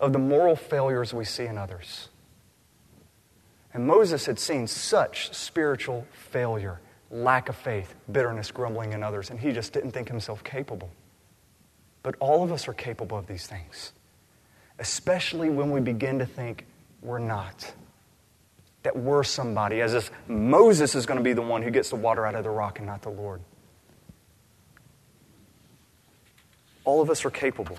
of 0.02 0.12
the 0.12 0.18
moral 0.18 0.56
failures 0.56 1.14
we 1.14 1.24
see 1.24 1.46
in 1.46 1.56
others. 1.56 2.08
And 3.72 3.86
Moses 3.86 4.26
had 4.26 4.38
seen 4.38 4.66
such 4.66 5.32
spiritual 5.32 6.06
failure 6.12 6.80
lack 7.10 7.48
of 7.48 7.56
faith, 7.56 7.94
bitterness, 8.10 8.50
grumbling 8.50 8.92
in 8.92 9.02
others, 9.02 9.30
and 9.30 9.38
he 9.38 9.52
just 9.52 9.72
didn't 9.72 9.92
think 9.92 10.08
himself 10.08 10.42
capable. 10.42 10.90
But 12.02 12.16
all 12.18 12.42
of 12.42 12.50
us 12.50 12.66
are 12.68 12.72
capable 12.72 13.16
of 13.16 13.26
these 13.26 13.46
things, 13.46 13.92
especially 14.78 15.50
when 15.50 15.70
we 15.70 15.80
begin 15.80 16.18
to 16.18 16.26
think 16.26 16.66
we're 17.00 17.18
not. 17.18 17.72
That 18.82 18.96
we're 18.96 19.22
somebody, 19.22 19.80
as 19.80 19.94
if 19.94 20.10
Moses 20.26 20.96
is 20.96 21.06
going 21.06 21.18
to 21.18 21.22
be 21.22 21.34
the 21.34 21.42
one 21.42 21.62
who 21.62 21.70
gets 21.70 21.90
the 21.90 21.96
water 21.96 22.26
out 22.26 22.34
of 22.34 22.42
the 22.42 22.50
rock 22.50 22.78
and 22.78 22.86
not 22.86 23.02
the 23.02 23.10
Lord. 23.10 23.40
All 26.84 27.00
of 27.00 27.08
us 27.08 27.24
are 27.24 27.30
capable. 27.30 27.78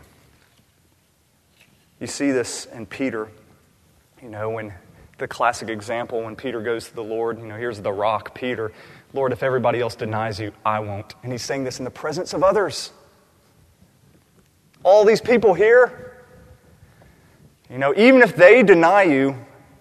You 2.03 2.07
see 2.07 2.31
this 2.31 2.65
in 2.65 2.85
Peter, 2.85 3.29
you 4.21 4.27
know, 4.27 4.49
when 4.49 4.73
the 5.19 5.27
classic 5.29 5.69
example 5.69 6.21
when 6.21 6.35
Peter 6.35 6.59
goes 6.59 6.89
to 6.89 6.95
the 6.95 7.01
Lord, 7.01 7.39
you 7.39 7.45
know, 7.45 7.55
here's 7.55 7.79
the 7.79 7.93
rock, 7.93 8.35
Peter. 8.35 8.73
Lord, 9.13 9.31
if 9.31 9.41
everybody 9.41 9.79
else 9.79 9.95
denies 9.95 10.37
you, 10.37 10.51
I 10.65 10.81
won't. 10.81 11.15
And 11.23 11.31
he's 11.31 11.43
saying 11.43 11.63
this 11.63 11.79
in 11.79 11.85
the 11.85 11.89
presence 11.89 12.33
of 12.33 12.43
others. 12.43 12.91
All 14.83 15.05
these 15.05 15.21
people 15.21 15.53
here, 15.53 16.25
you 17.69 17.77
know, 17.77 17.93
even 17.95 18.21
if 18.21 18.35
they 18.35 18.63
deny 18.63 19.03
you, 19.03 19.37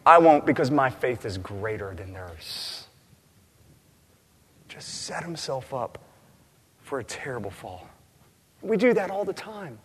I 0.07 0.19
won't 0.19 0.47
because 0.47 0.71
my 0.71 0.91
faith 0.91 1.25
is 1.25 1.39
greater 1.39 1.93
than 1.93 2.13
theirs. 2.13 2.87
Just 4.69 5.07
set 5.07 5.25
himself 5.25 5.75
up 5.75 5.99
for 6.83 7.01
a 7.01 7.05
terrible 7.05 7.51
fall. 7.51 7.89
We 8.61 8.77
do 8.77 8.95
that 8.95 9.11
all 9.11 9.25
the 9.25 9.33
time. 9.33 9.81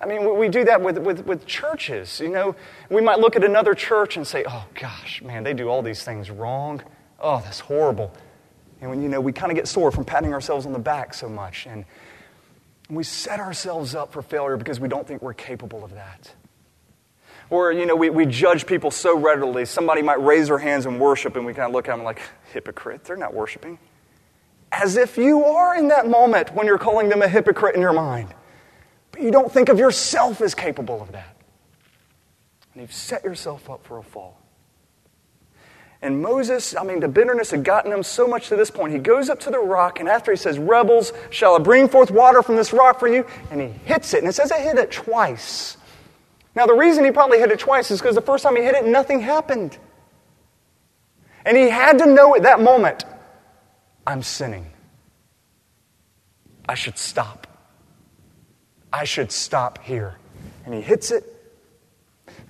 I 0.00 0.06
mean, 0.06 0.38
we 0.38 0.48
do 0.48 0.64
that 0.64 0.80
with, 0.80 0.98
with, 0.98 1.26
with 1.26 1.46
churches. 1.46 2.20
You 2.20 2.30
know, 2.30 2.56
we 2.90 3.00
might 3.00 3.18
look 3.18 3.36
at 3.36 3.44
another 3.44 3.74
church 3.74 4.16
and 4.16 4.26
say, 4.26 4.44
oh 4.48 4.66
gosh, 4.80 5.22
man, 5.22 5.42
they 5.42 5.54
do 5.54 5.68
all 5.68 5.82
these 5.82 6.04
things 6.04 6.30
wrong. 6.30 6.82
Oh, 7.20 7.40
that's 7.44 7.60
horrible. 7.60 8.12
And 8.80 8.90
when, 8.90 9.02
you 9.02 9.08
know, 9.08 9.20
we 9.20 9.32
kind 9.32 9.50
of 9.50 9.56
get 9.56 9.66
sore 9.66 9.90
from 9.90 10.04
patting 10.04 10.32
ourselves 10.32 10.66
on 10.66 10.72
the 10.72 10.78
back 10.78 11.14
so 11.14 11.28
much. 11.28 11.66
And 11.66 11.84
And 12.88 12.96
we 12.96 13.04
set 13.04 13.38
ourselves 13.38 13.94
up 13.94 14.12
for 14.12 14.22
failure 14.22 14.56
because 14.56 14.80
we 14.80 14.88
don't 14.88 15.06
think 15.06 15.20
we're 15.20 15.34
capable 15.34 15.84
of 15.84 15.92
that. 15.94 16.32
Or, 17.50 17.70
you 17.72 17.84
know, 17.84 17.96
we, 17.96 18.08
we 18.08 18.24
judge 18.24 18.66
people 18.66 18.90
so 18.90 19.18
readily. 19.18 19.64
Somebody 19.64 20.00
might 20.00 20.22
raise 20.22 20.48
their 20.48 20.58
hands 20.58 20.86
in 20.86 20.98
worship, 20.98 21.36
and 21.36 21.44
we 21.44 21.54
kind 21.54 21.66
of 21.66 21.72
look 21.72 21.88
at 21.88 21.96
them 21.96 22.04
like, 22.04 22.20
hypocrite, 22.52 23.04
they're 23.04 23.16
not 23.16 23.34
worshiping. 23.34 23.78
As 24.70 24.96
if 24.96 25.18
you 25.18 25.44
are 25.44 25.76
in 25.76 25.88
that 25.88 26.08
moment 26.08 26.54
when 26.54 26.66
you're 26.66 26.78
calling 26.78 27.08
them 27.08 27.20
a 27.20 27.28
hypocrite 27.28 27.74
in 27.74 27.80
your 27.80 27.92
mind. 27.92 28.34
But 29.18 29.24
you 29.24 29.32
don't 29.32 29.50
think 29.50 29.68
of 29.68 29.80
yourself 29.80 30.40
as 30.40 30.54
capable 30.54 31.02
of 31.02 31.10
that. 31.10 31.36
And 32.72 32.82
you've 32.82 32.92
set 32.92 33.24
yourself 33.24 33.68
up 33.68 33.84
for 33.84 33.98
a 33.98 34.02
fall. 34.02 34.40
And 36.00 36.22
Moses, 36.22 36.76
I 36.76 36.84
mean, 36.84 37.00
the 37.00 37.08
bitterness 37.08 37.50
had 37.50 37.64
gotten 37.64 37.92
him 37.92 38.04
so 38.04 38.28
much 38.28 38.48
to 38.50 38.56
this 38.56 38.70
point. 38.70 38.92
He 38.92 39.00
goes 39.00 39.28
up 39.28 39.40
to 39.40 39.50
the 39.50 39.58
rock, 39.58 39.98
and 39.98 40.08
after 40.08 40.30
he 40.30 40.36
says, 40.36 40.56
Rebels, 40.56 41.12
shall 41.30 41.56
I 41.56 41.58
bring 41.58 41.88
forth 41.88 42.12
water 42.12 42.44
from 42.44 42.54
this 42.54 42.72
rock 42.72 43.00
for 43.00 43.08
you? 43.08 43.26
And 43.50 43.60
he 43.60 43.66
hits 43.66 44.14
it. 44.14 44.18
And 44.18 44.28
it 44.28 44.34
says 44.34 44.52
he 44.52 44.62
hit 44.62 44.78
it 44.78 44.92
twice. 44.92 45.76
Now, 46.54 46.66
the 46.66 46.74
reason 46.74 47.04
he 47.04 47.10
probably 47.10 47.40
hit 47.40 47.50
it 47.50 47.58
twice 47.58 47.90
is 47.90 48.00
because 48.00 48.14
the 48.14 48.20
first 48.20 48.44
time 48.44 48.54
he 48.54 48.62
hit 48.62 48.76
it, 48.76 48.86
nothing 48.86 49.20
happened. 49.20 49.76
And 51.44 51.56
he 51.56 51.68
had 51.68 51.98
to 51.98 52.06
know 52.06 52.36
at 52.36 52.42
that 52.42 52.60
moment 52.60 53.04
I'm 54.06 54.22
sinning. 54.22 54.70
I 56.68 56.76
should 56.76 56.98
stop. 56.98 57.47
I 58.92 59.04
should 59.04 59.30
stop 59.30 59.82
here. 59.82 60.16
And 60.64 60.74
he 60.74 60.80
hits 60.80 61.10
it, 61.10 61.24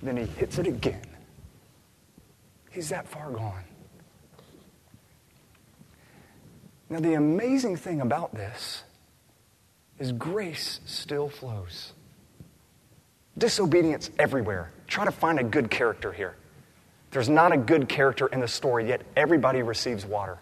then 0.01 0.17
he 0.17 0.25
hits 0.25 0.57
it 0.57 0.67
again. 0.67 1.01
He's 2.71 2.89
that 2.89 3.07
far 3.07 3.31
gone. 3.31 3.63
Now, 6.89 6.99
the 6.99 7.13
amazing 7.13 7.75
thing 7.75 8.01
about 8.01 8.33
this 8.33 8.83
is 9.99 10.11
grace 10.11 10.79
still 10.85 11.29
flows. 11.29 11.93
Disobedience 13.37 14.09
everywhere. 14.17 14.71
Try 14.87 15.05
to 15.05 15.11
find 15.11 15.39
a 15.39 15.43
good 15.43 15.69
character 15.69 16.11
here. 16.11 16.35
There's 17.11 17.29
not 17.29 17.51
a 17.51 17.57
good 17.57 17.89
character 17.89 18.27
in 18.27 18.39
the 18.39 18.47
story, 18.47 18.87
yet 18.87 19.01
everybody 19.15 19.61
receives 19.61 20.05
water. 20.05 20.39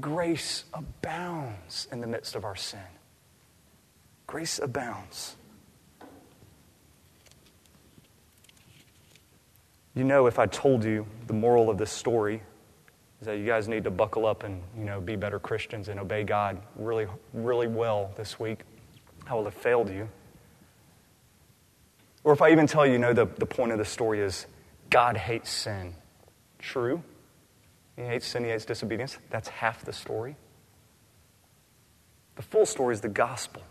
Grace 0.00 0.64
abounds 0.74 1.88
in 1.90 2.00
the 2.00 2.06
midst 2.06 2.34
of 2.34 2.44
our 2.44 2.56
sin. 2.56 2.80
Grace 4.28 4.60
abounds. 4.60 5.34
You 9.94 10.04
know, 10.04 10.26
if 10.26 10.38
I 10.38 10.46
told 10.46 10.84
you 10.84 11.06
the 11.26 11.32
moral 11.32 11.68
of 11.68 11.78
this 11.78 11.90
story 11.90 12.42
is 13.20 13.26
that 13.26 13.38
you 13.38 13.46
guys 13.46 13.66
need 13.66 13.82
to 13.84 13.90
buckle 13.90 14.26
up 14.26 14.44
and, 14.44 14.62
you 14.78 14.84
know, 14.84 15.00
be 15.00 15.16
better 15.16 15.40
Christians 15.40 15.88
and 15.88 15.98
obey 15.98 16.22
God 16.22 16.60
really, 16.76 17.08
really 17.32 17.66
well 17.66 18.12
this 18.16 18.38
week, 18.38 18.60
I 19.26 19.34
will 19.34 19.44
have 19.44 19.54
failed 19.54 19.90
you. 19.90 20.08
Or 22.22 22.32
if 22.32 22.42
I 22.42 22.52
even 22.52 22.66
tell 22.66 22.86
you, 22.86 22.92
you 22.92 22.98
know, 22.98 23.14
the, 23.14 23.24
the 23.24 23.46
point 23.46 23.72
of 23.72 23.78
the 23.78 23.84
story 23.84 24.20
is 24.20 24.46
God 24.90 25.16
hates 25.16 25.50
sin. 25.50 25.94
True. 26.58 27.02
He 27.96 28.02
hates 28.02 28.26
sin, 28.26 28.44
he 28.44 28.50
hates 28.50 28.66
disobedience. 28.66 29.18
That's 29.30 29.48
half 29.48 29.84
the 29.84 29.92
story. 29.92 30.36
The 32.36 32.42
full 32.42 32.66
story 32.66 32.94
is 32.94 33.00
the 33.00 33.08
gospel, 33.08 33.62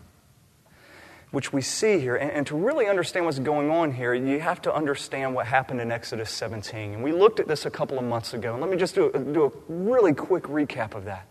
which 1.30 1.52
we 1.52 1.60
see 1.60 1.98
here. 1.98 2.16
And, 2.16 2.30
and, 2.30 2.46
to 2.46 2.56
really 2.56 2.86
understand 2.86 3.26
what's 3.26 3.38
going 3.38 3.70
on 3.70 3.92
here, 3.92 4.14
you 4.14 4.40
have 4.40 4.62
to 4.62 4.74
understand 4.74 5.34
what 5.34 5.46
happened 5.46 5.80
in 5.80 5.92
Exodus 5.92 6.30
17. 6.30 6.94
And 6.94 7.04
we 7.04 7.12
looked 7.12 7.38
at 7.38 7.46
this 7.46 7.66
a 7.66 7.70
couple 7.70 7.98
of 7.98 8.04
months 8.04 8.32
ago. 8.32 8.52
And 8.52 8.62
let 8.62 8.70
me 8.70 8.76
just 8.76 8.94
do 8.94 9.10
a, 9.12 9.18
do 9.18 9.44
a 9.44 9.50
really 9.68 10.14
quick 10.14 10.44
recap 10.44 10.94
of 10.94 11.04
that. 11.04 11.26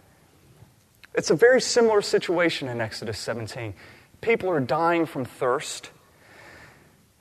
It's 1.15 1.31
a 1.31 1.35
very 1.35 1.61
similar 1.61 2.01
situation 2.01 2.67
in 2.67 2.79
Exodus 2.79 3.17
17. 3.17 3.73
People 4.21 4.49
are 4.49 4.59
dying 4.59 5.07
from 5.07 5.25
thirst. 5.25 5.89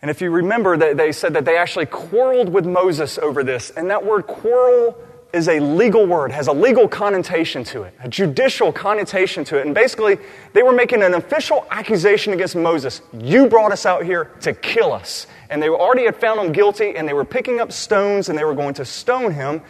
And 0.02 0.10
if 0.10 0.20
you 0.20 0.30
remember, 0.30 0.76
they 0.94 1.12
said 1.12 1.32
that 1.34 1.46
they 1.46 1.56
actually 1.56 1.86
quarreled 1.86 2.50
with 2.50 2.66
Moses 2.66 3.16
over 3.18 3.42
this. 3.42 3.70
And 3.70 3.90
that 3.90 4.04
word 4.04 4.26
quarrel 4.26 4.98
is 5.32 5.48
a 5.48 5.60
legal 5.60 6.06
word, 6.06 6.32
has 6.32 6.46
a 6.46 6.52
legal 6.52 6.88
connotation 6.88 7.64
to 7.64 7.82
it, 7.82 7.94
a 8.02 8.08
judicial 8.08 8.72
connotation 8.72 9.44
to 9.44 9.58
it. 9.58 9.66
And 9.66 9.74
basically, 9.74 10.18
they 10.52 10.62
were 10.62 10.72
making 10.72 11.02
an 11.02 11.14
official 11.14 11.66
accusation 11.70 12.32
against 12.32 12.56
Moses. 12.56 13.02
You 13.12 13.48
brought 13.48 13.72
us 13.72 13.86
out 13.86 14.04
here 14.04 14.32
to 14.42 14.54
kill 14.54 14.92
us. 14.92 15.26
And 15.50 15.62
they 15.62 15.68
already 15.68 16.04
had 16.04 16.16
found 16.16 16.40
him 16.40 16.52
guilty, 16.52 16.96
and 16.96 17.08
they 17.08 17.12
were 17.12 17.24
picking 17.24 17.60
up 17.60 17.72
stones 17.72 18.28
and 18.28 18.38
they 18.38 18.44
were 18.44 18.54
going 18.54 18.74
to 18.74 18.84
stone 18.84 19.32
him. 19.32 19.62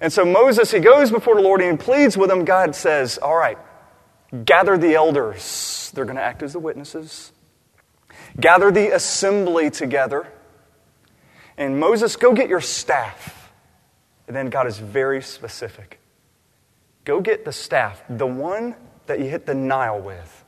And 0.00 0.12
so 0.12 0.24
Moses, 0.24 0.70
he 0.70 0.78
goes 0.78 1.10
before 1.10 1.34
the 1.34 1.42
Lord 1.42 1.60
and 1.60 1.78
he 1.78 1.84
pleads 1.84 2.16
with 2.16 2.30
him. 2.30 2.44
God 2.44 2.74
says, 2.74 3.18
All 3.18 3.36
right, 3.36 3.58
gather 4.44 4.78
the 4.78 4.94
elders. 4.94 5.90
They're 5.94 6.04
going 6.04 6.16
to 6.16 6.22
act 6.22 6.42
as 6.42 6.52
the 6.52 6.60
witnesses. 6.60 7.32
Gather 8.38 8.70
the 8.70 8.94
assembly 8.94 9.70
together. 9.70 10.28
And 11.56 11.80
Moses, 11.80 12.14
go 12.14 12.32
get 12.32 12.48
your 12.48 12.60
staff. 12.60 13.37
And 14.28 14.36
then 14.36 14.50
God 14.50 14.66
is 14.68 14.78
very 14.78 15.20
specific. 15.22 15.98
Go 17.04 17.20
get 17.20 17.44
the 17.44 17.52
staff, 17.52 18.02
the 18.08 18.26
one 18.26 18.76
that 19.06 19.18
you 19.18 19.24
hit 19.24 19.46
the 19.46 19.54
Nile 19.54 20.00
with, 20.00 20.44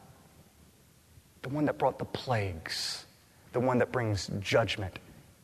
the 1.43 1.49
one 1.49 1.65
that 1.65 1.79
brought 1.79 1.99
the 1.99 2.05
plagues, 2.05 3.07
the 3.53 3.61
one 3.61 3.79
that 3.79 3.91
brings 3.91 4.31
judgment. 4.41 4.99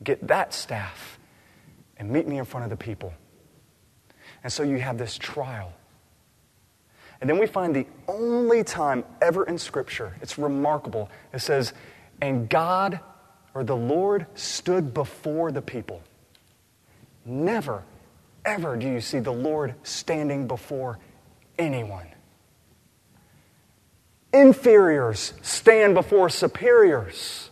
Get 0.04 0.28
that 0.28 0.52
staff 0.52 1.18
and 1.96 2.10
meet 2.10 2.28
me 2.28 2.38
in 2.38 2.44
front 2.44 2.64
of 2.64 2.70
the 2.70 2.76
people. 2.76 3.14
And 4.44 4.52
so 4.52 4.62
you 4.62 4.78
have 4.78 4.98
this 4.98 5.16
trial. 5.16 5.72
And 7.22 7.30
then 7.30 7.38
we 7.38 7.46
find 7.46 7.74
the 7.74 7.86
only 8.06 8.62
time 8.62 9.02
ever 9.22 9.44
in 9.44 9.56
Scripture, 9.56 10.14
it's 10.20 10.36
remarkable. 10.36 11.10
It 11.32 11.40
says, 11.40 11.72
and 12.20 12.48
God 12.50 13.00
or 13.54 13.64
the 13.64 13.76
Lord 13.76 14.26
stood 14.34 14.92
before 14.92 15.50
the 15.50 15.62
people. 15.62 16.02
Never, 17.24 17.82
ever 18.46 18.76
do 18.76 18.88
you 18.88 19.00
see 19.00 19.18
the 19.18 19.32
Lord 19.32 19.74
standing 19.82 20.46
before 20.46 20.98
anyone. 21.58 22.06
Inferiors 24.32 25.32
stand 25.42 25.94
before 25.94 26.28
superiors. 26.28 27.50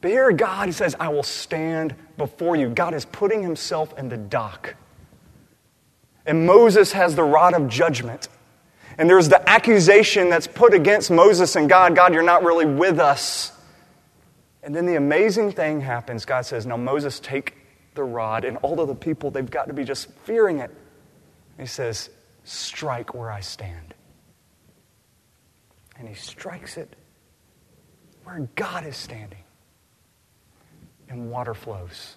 But 0.00 0.10
here, 0.10 0.32
God 0.32 0.72
says, 0.74 0.94
I 1.00 1.08
will 1.08 1.22
stand 1.22 1.94
before 2.18 2.56
you. 2.56 2.68
God 2.68 2.92
is 2.92 3.04
putting 3.06 3.42
himself 3.42 3.96
in 3.98 4.08
the 4.08 4.16
dock. 4.16 4.74
And 6.26 6.46
Moses 6.46 6.92
has 6.92 7.14
the 7.14 7.22
rod 7.22 7.54
of 7.54 7.68
judgment. 7.68 8.28
And 8.98 9.08
there's 9.08 9.28
the 9.28 9.48
accusation 9.48 10.28
that's 10.28 10.46
put 10.46 10.74
against 10.74 11.10
Moses 11.10 11.56
and 11.56 11.68
God 11.68 11.96
God, 11.96 12.14
you're 12.14 12.22
not 12.22 12.44
really 12.44 12.66
with 12.66 12.98
us. 12.98 13.52
And 14.62 14.74
then 14.74 14.86
the 14.86 14.96
amazing 14.96 15.52
thing 15.52 15.80
happens. 15.80 16.24
God 16.24 16.46
says, 16.46 16.66
Now, 16.66 16.76
Moses, 16.76 17.20
take 17.20 17.63
the 17.94 18.04
rod. 18.04 18.44
And 18.44 18.56
all 18.58 18.80
of 18.80 18.88
the 18.88 18.94
people, 18.94 19.30
they've 19.30 19.50
got 19.50 19.68
to 19.68 19.74
be 19.74 19.84
just 19.84 20.10
fearing 20.24 20.60
it. 20.60 20.70
He 21.58 21.66
says, 21.66 22.10
Strike 22.44 23.14
where 23.14 23.30
I 23.30 23.40
stand. 23.40 23.94
And 25.98 26.08
he 26.08 26.14
strikes 26.14 26.76
it 26.76 26.94
where 28.24 28.48
God 28.54 28.86
is 28.86 28.96
standing. 28.96 29.38
And 31.08 31.30
water 31.30 31.54
flows. 31.54 32.16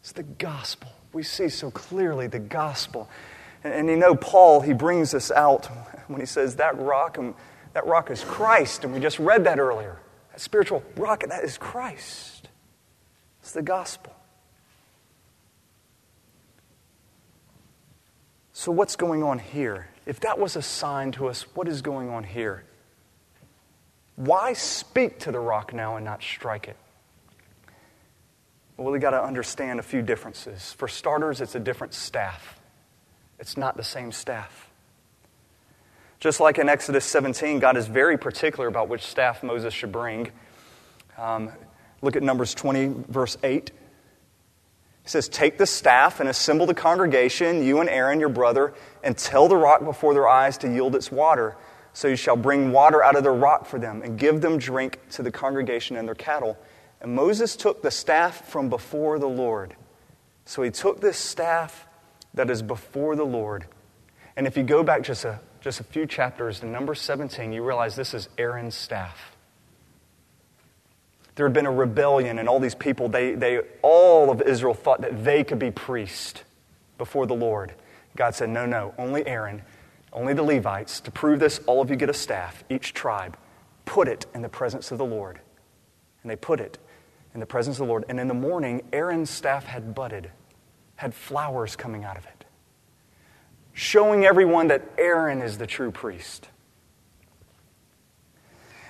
It's 0.00 0.12
the 0.12 0.22
gospel. 0.22 0.90
We 1.12 1.22
see 1.22 1.48
so 1.48 1.70
clearly 1.70 2.26
the 2.26 2.38
gospel. 2.38 3.08
And, 3.64 3.74
and 3.74 3.88
you 3.88 3.96
know, 3.96 4.14
Paul, 4.14 4.60
he 4.60 4.72
brings 4.72 5.10
this 5.10 5.30
out 5.30 5.66
when 6.08 6.20
he 6.20 6.26
says 6.26 6.56
that 6.56 6.78
rock, 6.78 7.18
and 7.18 7.34
that 7.74 7.86
rock 7.86 8.10
is 8.10 8.24
Christ. 8.24 8.84
And 8.84 8.92
we 8.92 9.00
just 9.00 9.18
read 9.18 9.44
that 9.44 9.58
earlier. 9.58 9.98
That 10.30 10.40
spiritual 10.40 10.82
rock, 10.96 11.24
that 11.26 11.44
is 11.44 11.58
Christ. 11.58 12.48
It's 13.40 13.52
the 13.52 13.62
gospel. 13.62 14.14
So, 18.62 18.70
what's 18.70 18.94
going 18.94 19.24
on 19.24 19.40
here? 19.40 19.88
If 20.06 20.20
that 20.20 20.38
was 20.38 20.54
a 20.54 20.62
sign 20.62 21.10
to 21.12 21.26
us, 21.26 21.42
what 21.56 21.66
is 21.66 21.82
going 21.82 22.10
on 22.10 22.22
here? 22.22 22.62
Why 24.14 24.52
speak 24.52 25.18
to 25.18 25.32
the 25.32 25.40
rock 25.40 25.74
now 25.74 25.96
and 25.96 26.04
not 26.04 26.22
strike 26.22 26.68
it? 26.68 26.76
Well, 28.76 28.92
we 28.92 29.00
got 29.00 29.10
to 29.10 29.20
understand 29.20 29.80
a 29.80 29.82
few 29.82 30.00
differences. 30.00 30.74
For 30.74 30.86
starters, 30.86 31.40
it's 31.40 31.56
a 31.56 31.58
different 31.58 31.92
staff. 31.92 32.60
It's 33.40 33.56
not 33.56 33.76
the 33.76 33.82
same 33.82 34.12
staff. 34.12 34.70
Just 36.20 36.38
like 36.38 36.58
in 36.58 36.68
Exodus 36.68 37.04
17, 37.04 37.58
God 37.58 37.76
is 37.76 37.88
very 37.88 38.16
particular 38.16 38.68
about 38.68 38.88
which 38.88 39.02
staff 39.02 39.42
Moses 39.42 39.74
should 39.74 39.90
bring. 39.90 40.30
Um, 41.18 41.50
look 42.00 42.14
at 42.14 42.22
Numbers 42.22 42.54
20, 42.54 42.94
verse 43.08 43.36
8. 43.42 43.72
He 45.02 45.08
says, 45.08 45.28
Take 45.28 45.58
the 45.58 45.66
staff 45.66 46.20
and 46.20 46.28
assemble 46.28 46.66
the 46.66 46.74
congregation, 46.74 47.62
you 47.62 47.80
and 47.80 47.88
Aaron, 47.88 48.20
your 48.20 48.28
brother, 48.28 48.74
and 49.02 49.16
tell 49.16 49.48
the 49.48 49.56
rock 49.56 49.84
before 49.84 50.14
their 50.14 50.28
eyes 50.28 50.58
to 50.58 50.72
yield 50.72 50.94
its 50.94 51.10
water. 51.10 51.56
So 51.92 52.08
you 52.08 52.16
shall 52.16 52.36
bring 52.36 52.72
water 52.72 53.02
out 53.02 53.16
of 53.16 53.22
the 53.22 53.30
rock 53.30 53.66
for 53.66 53.78
them, 53.78 54.02
and 54.02 54.18
give 54.18 54.40
them 54.40 54.58
drink 54.58 54.98
to 55.10 55.22
the 55.22 55.30
congregation 55.30 55.96
and 55.96 56.06
their 56.08 56.14
cattle. 56.14 56.56
And 57.00 57.14
Moses 57.14 57.56
took 57.56 57.82
the 57.82 57.90
staff 57.90 58.48
from 58.48 58.68
before 58.68 59.18
the 59.18 59.28
Lord. 59.28 59.76
So 60.44 60.62
he 60.62 60.70
took 60.70 61.00
this 61.00 61.18
staff 61.18 61.86
that 62.34 62.48
is 62.48 62.62
before 62.62 63.16
the 63.16 63.24
Lord. 63.24 63.66
And 64.36 64.46
if 64.46 64.56
you 64.56 64.62
go 64.62 64.82
back 64.82 65.02
just 65.02 65.24
a 65.24 65.40
just 65.62 65.78
a 65.78 65.84
few 65.84 66.06
chapters 66.06 66.60
to 66.60 66.66
number 66.66 66.94
17, 66.94 67.52
you 67.52 67.64
realize 67.64 67.94
this 67.94 68.14
is 68.14 68.28
Aaron's 68.36 68.74
staff. 68.74 69.31
There 71.34 71.46
had 71.46 71.54
been 71.54 71.66
a 71.66 71.72
rebellion, 71.72 72.38
and 72.38 72.48
all 72.48 72.60
these 72.60 72.74
people, 72.74 73.08
they, 73.08 73.34
they, 73.34 73.60
all 73.82 74.30
of 74.30 74.42
Israel 74.42 74.74
thought 74.74 75.00
that 75.00 75.24
they 75.24 75.44
could 75.44 75.58
be 75.58 75.70
priest 75.70 76.44
before 76.98 77.26
the 77.26 77.34
Lord. 77.34 77.72
God 78.16 78.34
said, 78.34 78.50
No, 78.50 78.66
no, 78.66 78.94
only 78.98 79.26
Aaron, 79.26 79.62
only 80.12 80.34
the 80.34 80.42
Levites. 80.42 81.00
To 81.00 81.10
prove 81.10 81.40
this, 81.40 81.60
all 81.66 81.80
of 81.80 81.88
you 81.88 81.96
get 81.96 82.10
a 82.10 82.14
staff, 82.14 82.64
each 82.68 82.92
tribe. 82.92 83.36
Put 83.86 84.08
it 84.08 84.26
in 84.34 84.42
the 84.42 84.48
presence 84.48 84.92
of 84.92 84.98
the 84.98 85.04
Lord. 85.04 85.40
And 86.22 86.30
they 86.30 86.36
put 86.36 86.60
it 86.60 86.78
in 87.34 87.40
the 87.40 87.46
presence 87.46 87.76
of 87.76 87.86
the 87.86 87.90
Lord. 87.90 88.04
And 88.08 88.20
in 88.20 88.28
the 88.28 88.34
morning, 88.34 88.82
Aaron's 88.92 89.30
staff 89.30 89.64
had 89.64 89.94
budded, 89.94 90.30
had 90.96 91.14
flowers 91.14 91.76
coming 91.76 92.04
out 92.04 92.18
of 92.18 92.26
it, 92.26 92.44
showing 93.72 94.26
everyone 94.26 94.68
that 94.68 94.82
Aaron 94.98 95.40
is 95.40 95.58
the 95.58 95.66
true 95.66 95.90
priest. 95.90 96.48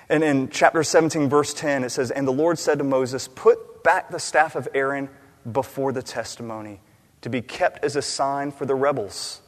And 0.09 0.23
in 0.23 0.49
chapter 0.49 0.83
17, 0.83 1.29
verse 1.29 1.53
10, 1.53 1.83
it 1.83 1.89
says, 1.89 2.11
And 2.11 2.27
the 2.27 2.31
Lord 2.31 2.59
said 2.59 2.77
to 2.79 2.83
Moses, 2.83 3.27
Put 3.27 3.83
back 3.83 4.09
the 4.09 4.19
staff 4.19 4.55
of 4.55 4.67
Aaron 4.73 5.09
before 5.49 5.91
the 5.91 6.03
testimony, 6.03 6.79
to 7.21 7.29
be 7.29 7.41
kept 7.41 7.83
as 7.83 7.95
a 7.95 8.01
sign 8.01 8.51
for 8.51 8.65
the 8.65 8.75
rebels, 8.75 9.41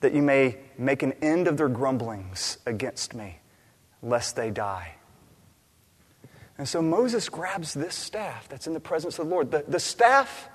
that 0.00 0.12
you 0.12 0.22
may 0.22 0.58
make 0.76 1.02
an 1.02 1.12
end 1.22 1.48
of 1.48 1.56
their 1.56 1.68
grumblings 1.68 2.58
against 2.66 3.14
me, 3.14 3.38
lest 4.02 4.36
they 4.36 4.50
die. 4.50 4.94
And 6.58 6.68
so 6.68 6.82
Moses 6.82 7.28
grabs 7.28 7.72
this 7.72 7.94
staff 7.94 8.48
that's 8.48 8.66
in 8.66 8.74
the 8.74 8.80
presence 8.80 9.18
of 9.18 9.26
the 9.26 9.30
Lord. 9.30 9.50
The, 9.50 9.64
the 9.68 9.80
staff, 9.80 10.48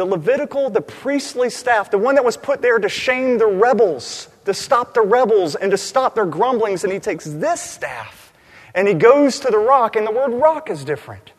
the 0.00 0.06
Levitical, 0.06 0.70
the 0.70 0.80
priestly 0.80 1.50
staff, 1.50 1.90
the 1.90 1.98
one 1.98 2.14
that 2.14 2.24
was 2.24 2.38
put 2.38 2.62
there 2.62 2.78
to 2.78 2.88
shame 2.88 3.36
the 3.36 3.46
rebels, 3.46 4.30
to 4.46 4.54
stop 4.54 4.94
the 4.94 5.02
rebels 5.02 5.56
and 5.56 5.72
to 5.72 5.76
stop 5.76 6.14
their 6.14 6.24
grumblings. 6.24 6.84
And 6.84 6.92
he 6.92 6.98
takes 6.98 7.26
this 7.26 7.60
staff 7.60 8.32
and 8.74 8.88
he 8.88 8.94
goes 8.94 9.40
to 9.40 9.50
the 9.50 9.58
rock, 9.58 9.96
and 9.96 10.06
the 10.06 10.10
word 10.10 10.32
rock 10.32 10.70
is 10.70 10.86
different. 10.86 11.32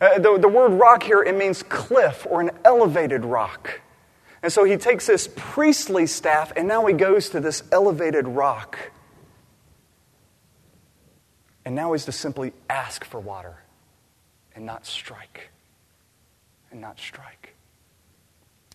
Uh, 0.00 0.20
the, 0.20 0.38
the 0.38 0.46
word 0.46 0.74
rock 0.74 1.02
here, 1.02 1.24
it 1.24 1.34
means 1.34 1.64
cliff 1.64 2.24
or 2.30 2.40
an 2.40 2.52
elevated 2.64 3.24
rock. 3.24 3.80
And 4.40 4.52
so 4.52 4.62
he 4.62 4.76
takes 4.76 5.08
this 5.08 5.28
priestly 5.34 6.06
staff 6.06 6.52
and 6.54 6.68
now 6.68 6.86
he 6.86 6.94
goes 6.94 7.30
to 7.30 7.40
this 7.40 7.64
elevated 7.72 8.28
rock. 8.28 8.78
And 11.64 11.74
now 11.74 11.94
he's 11.94 12.04
to 12.04 12.12
simply 12.12 12.52
ask 12.70 13.04
for 13.04 13.18
water 13.18 13.56
and 14.54 14.64
not 14.64 14.86
strike. 14.86 15.50
And 16.74 16.80
not 16.80 16.98
strike. 16.98 17.54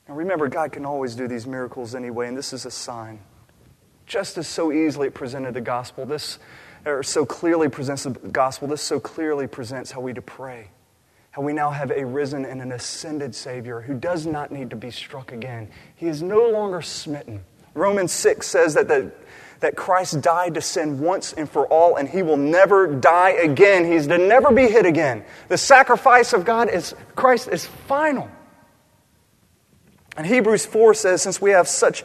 And 0.07 0.15
remember, 0.15 0.47
God 0.47 0.71
can 0.71 0.85
always 0.85 1.15
do 1.15 1.27
these 1.27 1.45
miracles 1.45 1.93
anyway, 1.93 2.29
and 2.29 2.38
this 2.38 2.53
is 2.53 2.65
a 2.65 2.71
sign. 2.71 3.19
Just 4.05 4.38
as 4.38 4.47
so 4.47 4.71
easily 4.71 5.07
it 5.07 5.13
presented 5.13 5.53
the 5.53 5.59
gospel, 5.59 6.05
this, 6.05 6.39
or 6.85 7.03
so 7.03 7.25
clearly 7.25 7.67
presents 7.67 8.03
the 8.03 8.12
gospel, 8.12 8.69
this 8.69 8.81
so 8.81 9.01
clearly 9.01 9.47
presents 9.47 9.91
how 9.91 9.99
we 9.99 10.13
to 10.13 10.21
pray. 10.21 10.69
How 11.31 11.41
we 11.41 11.51
now 11.51 11.71
have 11.71 11.91
a 11.91 12.05
risen 12.05 12.45
and 12.45 12.62
an 12.62 12.71
ascended 12.71 13.35
Savior 13.35 13.81
who 13.81 13.95
does 13.95 14.25
not 14.25 14.49
need 14.49 14.69
to 14.69 14.77
be 14.77 14.91
struck 14.91 15.33
again. 15.33 15.69
He 15.97 16.07
is 16.07 16.23
no 16.23 16.47
longer 16.47 16.81
smitten. 16.81 17.43
Romans 17.73 18.13
6 18.13 18.47
says 18.47 18.75
that 18.75 18.88
the 18.88 19.12
that 19.59 19.75
Christ 19.75 20.21
died 20.21 20.53
to 20.53 20.61
sin 20.61 20.99
once 20.99 21.33
and 21.33 21.49
for 21.49 21.67
all, 21.67 21.95
and 21.97 22.07
he 22.07 22.21
will 22.21 22.37
never 22.37 22.87
die 22.87 23.31
again. 23.31 23.85
He's 23.85 24.07
to 24.07 24.17
never 24.17 24.51
be 24.51 24.67
hit 24.67 24.85
again. 24.85 25.23
The 25.47 25.57
sacrifice 25.57 26.33
of 26.33 26.45
God 26.45 26.69
is 26.69 26.95
Christ 27.15 27.49
is 27.49 27.65
final. 27.65 28.29
And 30.17 30.25
Hebrews 30.25 30.65
4 30.65 30.93
says, 30.93 31.21
since 31.21 31.41
we 31.41 31.51
have 31.51 31.67
such 31.67 32.03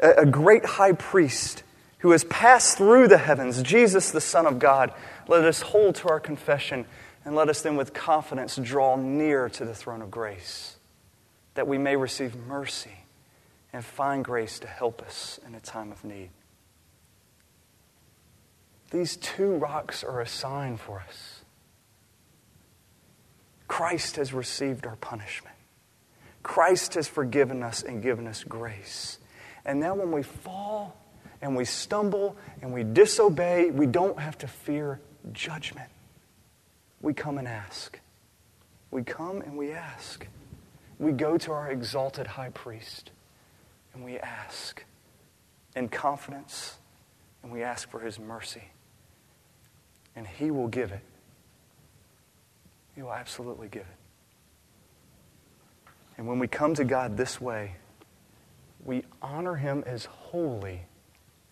a, 0.00 0.26
great 0.26 0.64
high 0.64 0.92
priest 0.92 1.62
who 1.98 2.10
has 2.10 2.24
passed 2.24 2.76
through 2.76 3.06
the 3.06 3.18
heavens, 3.18 3.62
Jesus, 3.62 4.10
the 4.10 4.20
Son 4.20 4.46
of 4.46 4.58
God, 4.58 4.92
let 5.28 5.44
us 5.44 5.62
hold 5.62 5.94
to 5.96 6.08
our 6.08 6.18
confession 6.18 6.86
and 7.24 7.36
let 7.36 7.48
us 7.48 7.62
then 7.62 7.76
with 7.76 7.94
confidence 7.94 8.56
draw 8.56 8.96
near 8.96 9.48
to 9.50 9.64
the 9.64 9.74
throne 9.74 10.02
of 10.02 10.10
grace, 10.10 10.76
that 11.54 11.68
we 11.68 11.78
may 11.78 11.94
receive 11.94 12.34
mercy 12.34 13.04
and 13.72 13.84
find 13.84 14.24
grace 14.24 14.58
to 14.58 14.66
help 14.66 15.00
us 15.02 15.38
in 15.46 15.54
a 15.54 15.60
time 15.60 15.92
of 15.92 16.04
need. 16.04 16.30
These 18.92 19.16
two 19.16 19.56
rocks 19.56 20.04
are 20.04 20.20
a 20.20 20.26
sign 20.26 20.76
for 20.76 21.00
us. 21.00 21.40
Christ 23.66 24.16
has 24.16 24.34
received 24.34 24.86
our 24.86 24.96
punishment. 24.96 25.56
Christ 26.42 26.94
has 26.94 27.08
forgiven 27.08 27.62
us 27.62 27.82
and 27.82 28.02
given 28.02 28.26
us 28.26 28.44
grace. 28.44 29.16
And 29.64 29.80
now, 29.80 29.94
when 29.94 30.12
we 30.12 30.22
fall 30.22 30.94
and 31.40 31.56
we 31.56 31.64
stumble 31.64 32.36
and 32.60 32.74
we 32.74 32.84
disobey, 32.84 33.70
we 33.70 33.86
don't 33.86 34.18
have 34.18 34.36
to 34.38 34.46
fear 34.46 35.00
judgment. 35.32 35.88
We 37.00 37.14
come 37.14 37.38
and 37.38 37.48
ask. 37.48 37.98
We 38.90 39.04
come 39.04 39.40
and 39.40 39.56
we 39.56 39.72
ask. 39.72 40.26
We 40.98 41.12
go 41.12 41.38
to 41.38 41.52
our 41.52 41.70
exalted 41.70 42.26
high 42.26 42.50
priest 42.50 43.10
and 43.94 44.04
we 44.04 44.18
ask 44.18 44.84
in 45.74 45.88
confidence 45.88 46.76
and 47.42 47.50
we 47.50 47.62
ask 47.62 47.88
for 47.88 48.00
his 48.00 48.18
mercy 48.18 48.64
and 50.16 50.26
He 50.26 50.50
will 50.50 50.68
give 50.68 50.92
it. 50.92 51.02
He 52.94 53.02
will 53.02 53.12
absolutely 53.12 53.68
give 53.68 53.82
it. 53.82 53.86
And 56.18 56.26
when 56.26 56.38
we 56.38 56.46
come 56.46 56.74
to 56.74 56.84
God 56.84 57.16
this 57.16 57.40
way, 57.40 57.76
we 58.84 59.04
honor 59.20 59.56
Him 59.56 59.82
as 59.86 60.04
holy 60.04 60.82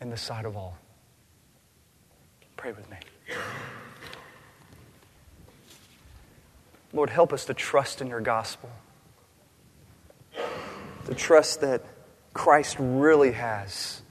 in 0.01 0.11
the 0.11 0.17
sight 0.17 0.45
of 0.45 0.57
all. 0.57 0.77
Pray 2.57 2.73
with 2.73 2.91
me. 2.91 2.99
Lord, 6.93 7.09
help 7.09 7.33
us 7.33 7.45
to 7.47 7.55
trust 7.55 8.03
in 8.03 8.09
your 8.09 8.21
gospel, 8.21 8.69
to 11.07 11.15
trust 11.15 11.61
that 11.61 11.85
Christ 12.35 12.77
really 12.81 13.33
has 13.33 14.03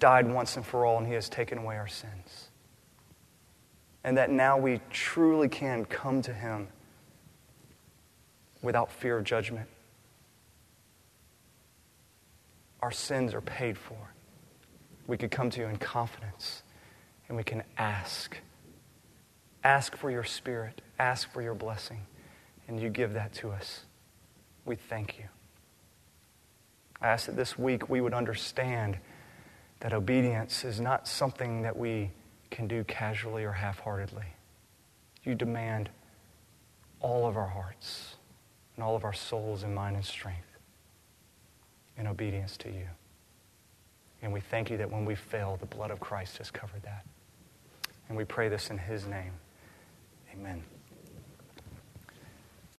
died 0.00 0.30
once 0.30 0.56
and 0.56 0.66
for 0.66 0.84
all 0.84 0.98
and 0.98 1.06
He 1.06 1.14
has 1.14 1.28
taken 1.28 1.58
away 1.58 1.76
our 1.76 1.88
sins 1.88 2.48
and 4.04 4.18
that 4.18 4.30
now 4.30 4.58
we 4.58 4.80
truly 4.90 5.48
can 5.48 5.86
come 5.86 6.20
to 6.22 6.32
Him 6.32 6.68
without 8.62 8.92
fear 8.92 9.16
of 9.16 9.24
judgment. 9.24 9.66
Our 12.82 12.92
sins 12.92 13.32
are 13.32 13.40
paid 13.40 13.78
for. 13.78 13.96
We 15.06 15.16
can 15.16 15.30
come 15.30 15.48
to 15.50 15.60
you 15.60 15.66
in 15.66 15.78
confidence 15.78 16.62
and 17.28 17.36
we 17.36 17.42
can 17.42 17.62
ask. 17.78 18.36
Ask 19.62 19.96
for 19.96 20.10
your 20.10 20.24
Spirit, 20.24 20.82
ask 20.98 21.32
for 21.32 21.40
your 21.40 21.54
blessing, 21.54 22.00
and 22.68 22.78
you 22.78 22.90
give 22.90 23.14
that 23.14 23.32
to 23.34 23.50
us. 23.50 23.84
We 24.66 24.76
thank 24.76 25.18
you. 25.18 25.24
I 27.00 27.08
ask 27.08 27.26
that 27.26 27.36
this 27.36 27.58
week 27.58 27.88
we 27.88 28.02
would 28.02 28.14
understand 28.14 28.98
that 29.80 29.94
obedience 29.94 30.64
is 30.64 30.80
not 30.80 31.08
something 31.08 31.62
that 31.62 31.76
we 31.76 32.10
can 32.54 32.68
do 32.68 32.84
casually 32.84 33.42
or 33.42 33.50
half 33.50 33.80
heartedly. 33.80 34.26
You 35.24 35.34
demand 35.34 35.90
all 37.00 37.26
of 37.26 37.36
our 37.36 37.48
hearts 37.48 38.14
and 38.76 38.84
all 38.84 38.94
of 38.94 39.04
our 39.04 39.12
souls 39.12 39.64
and 39.64 39.74
mind 39.74 39.96
and 39.96 40.04
strength 40.04 40.46
in 41.98 42.06
obedience 42.06 42.56
to 42.58 42.68
you. 42.68 42.86
And 44.22 44.32
we 44.32 44.40
thank 44.40 44.70
you 44.70 44.76
that 44.76 44.90
when 44.90 45.04
we 45.04 45.16
fail, 45.16 45.56
the 45.58 45.66
blood 45.66 45.90
of 45.90 45.98
Christ 45.98 46.38
has 46.38 46.50
covered 46.50 46.82
that. 46.84 47.04
And 48.08 48.16
we 48.16 48.24
pray 48.24 48.48
this 48.48 48.70
in 48.70 48.78
his 48.78 49.04
name. 49.04 49.32
Amen. 50.32 50.62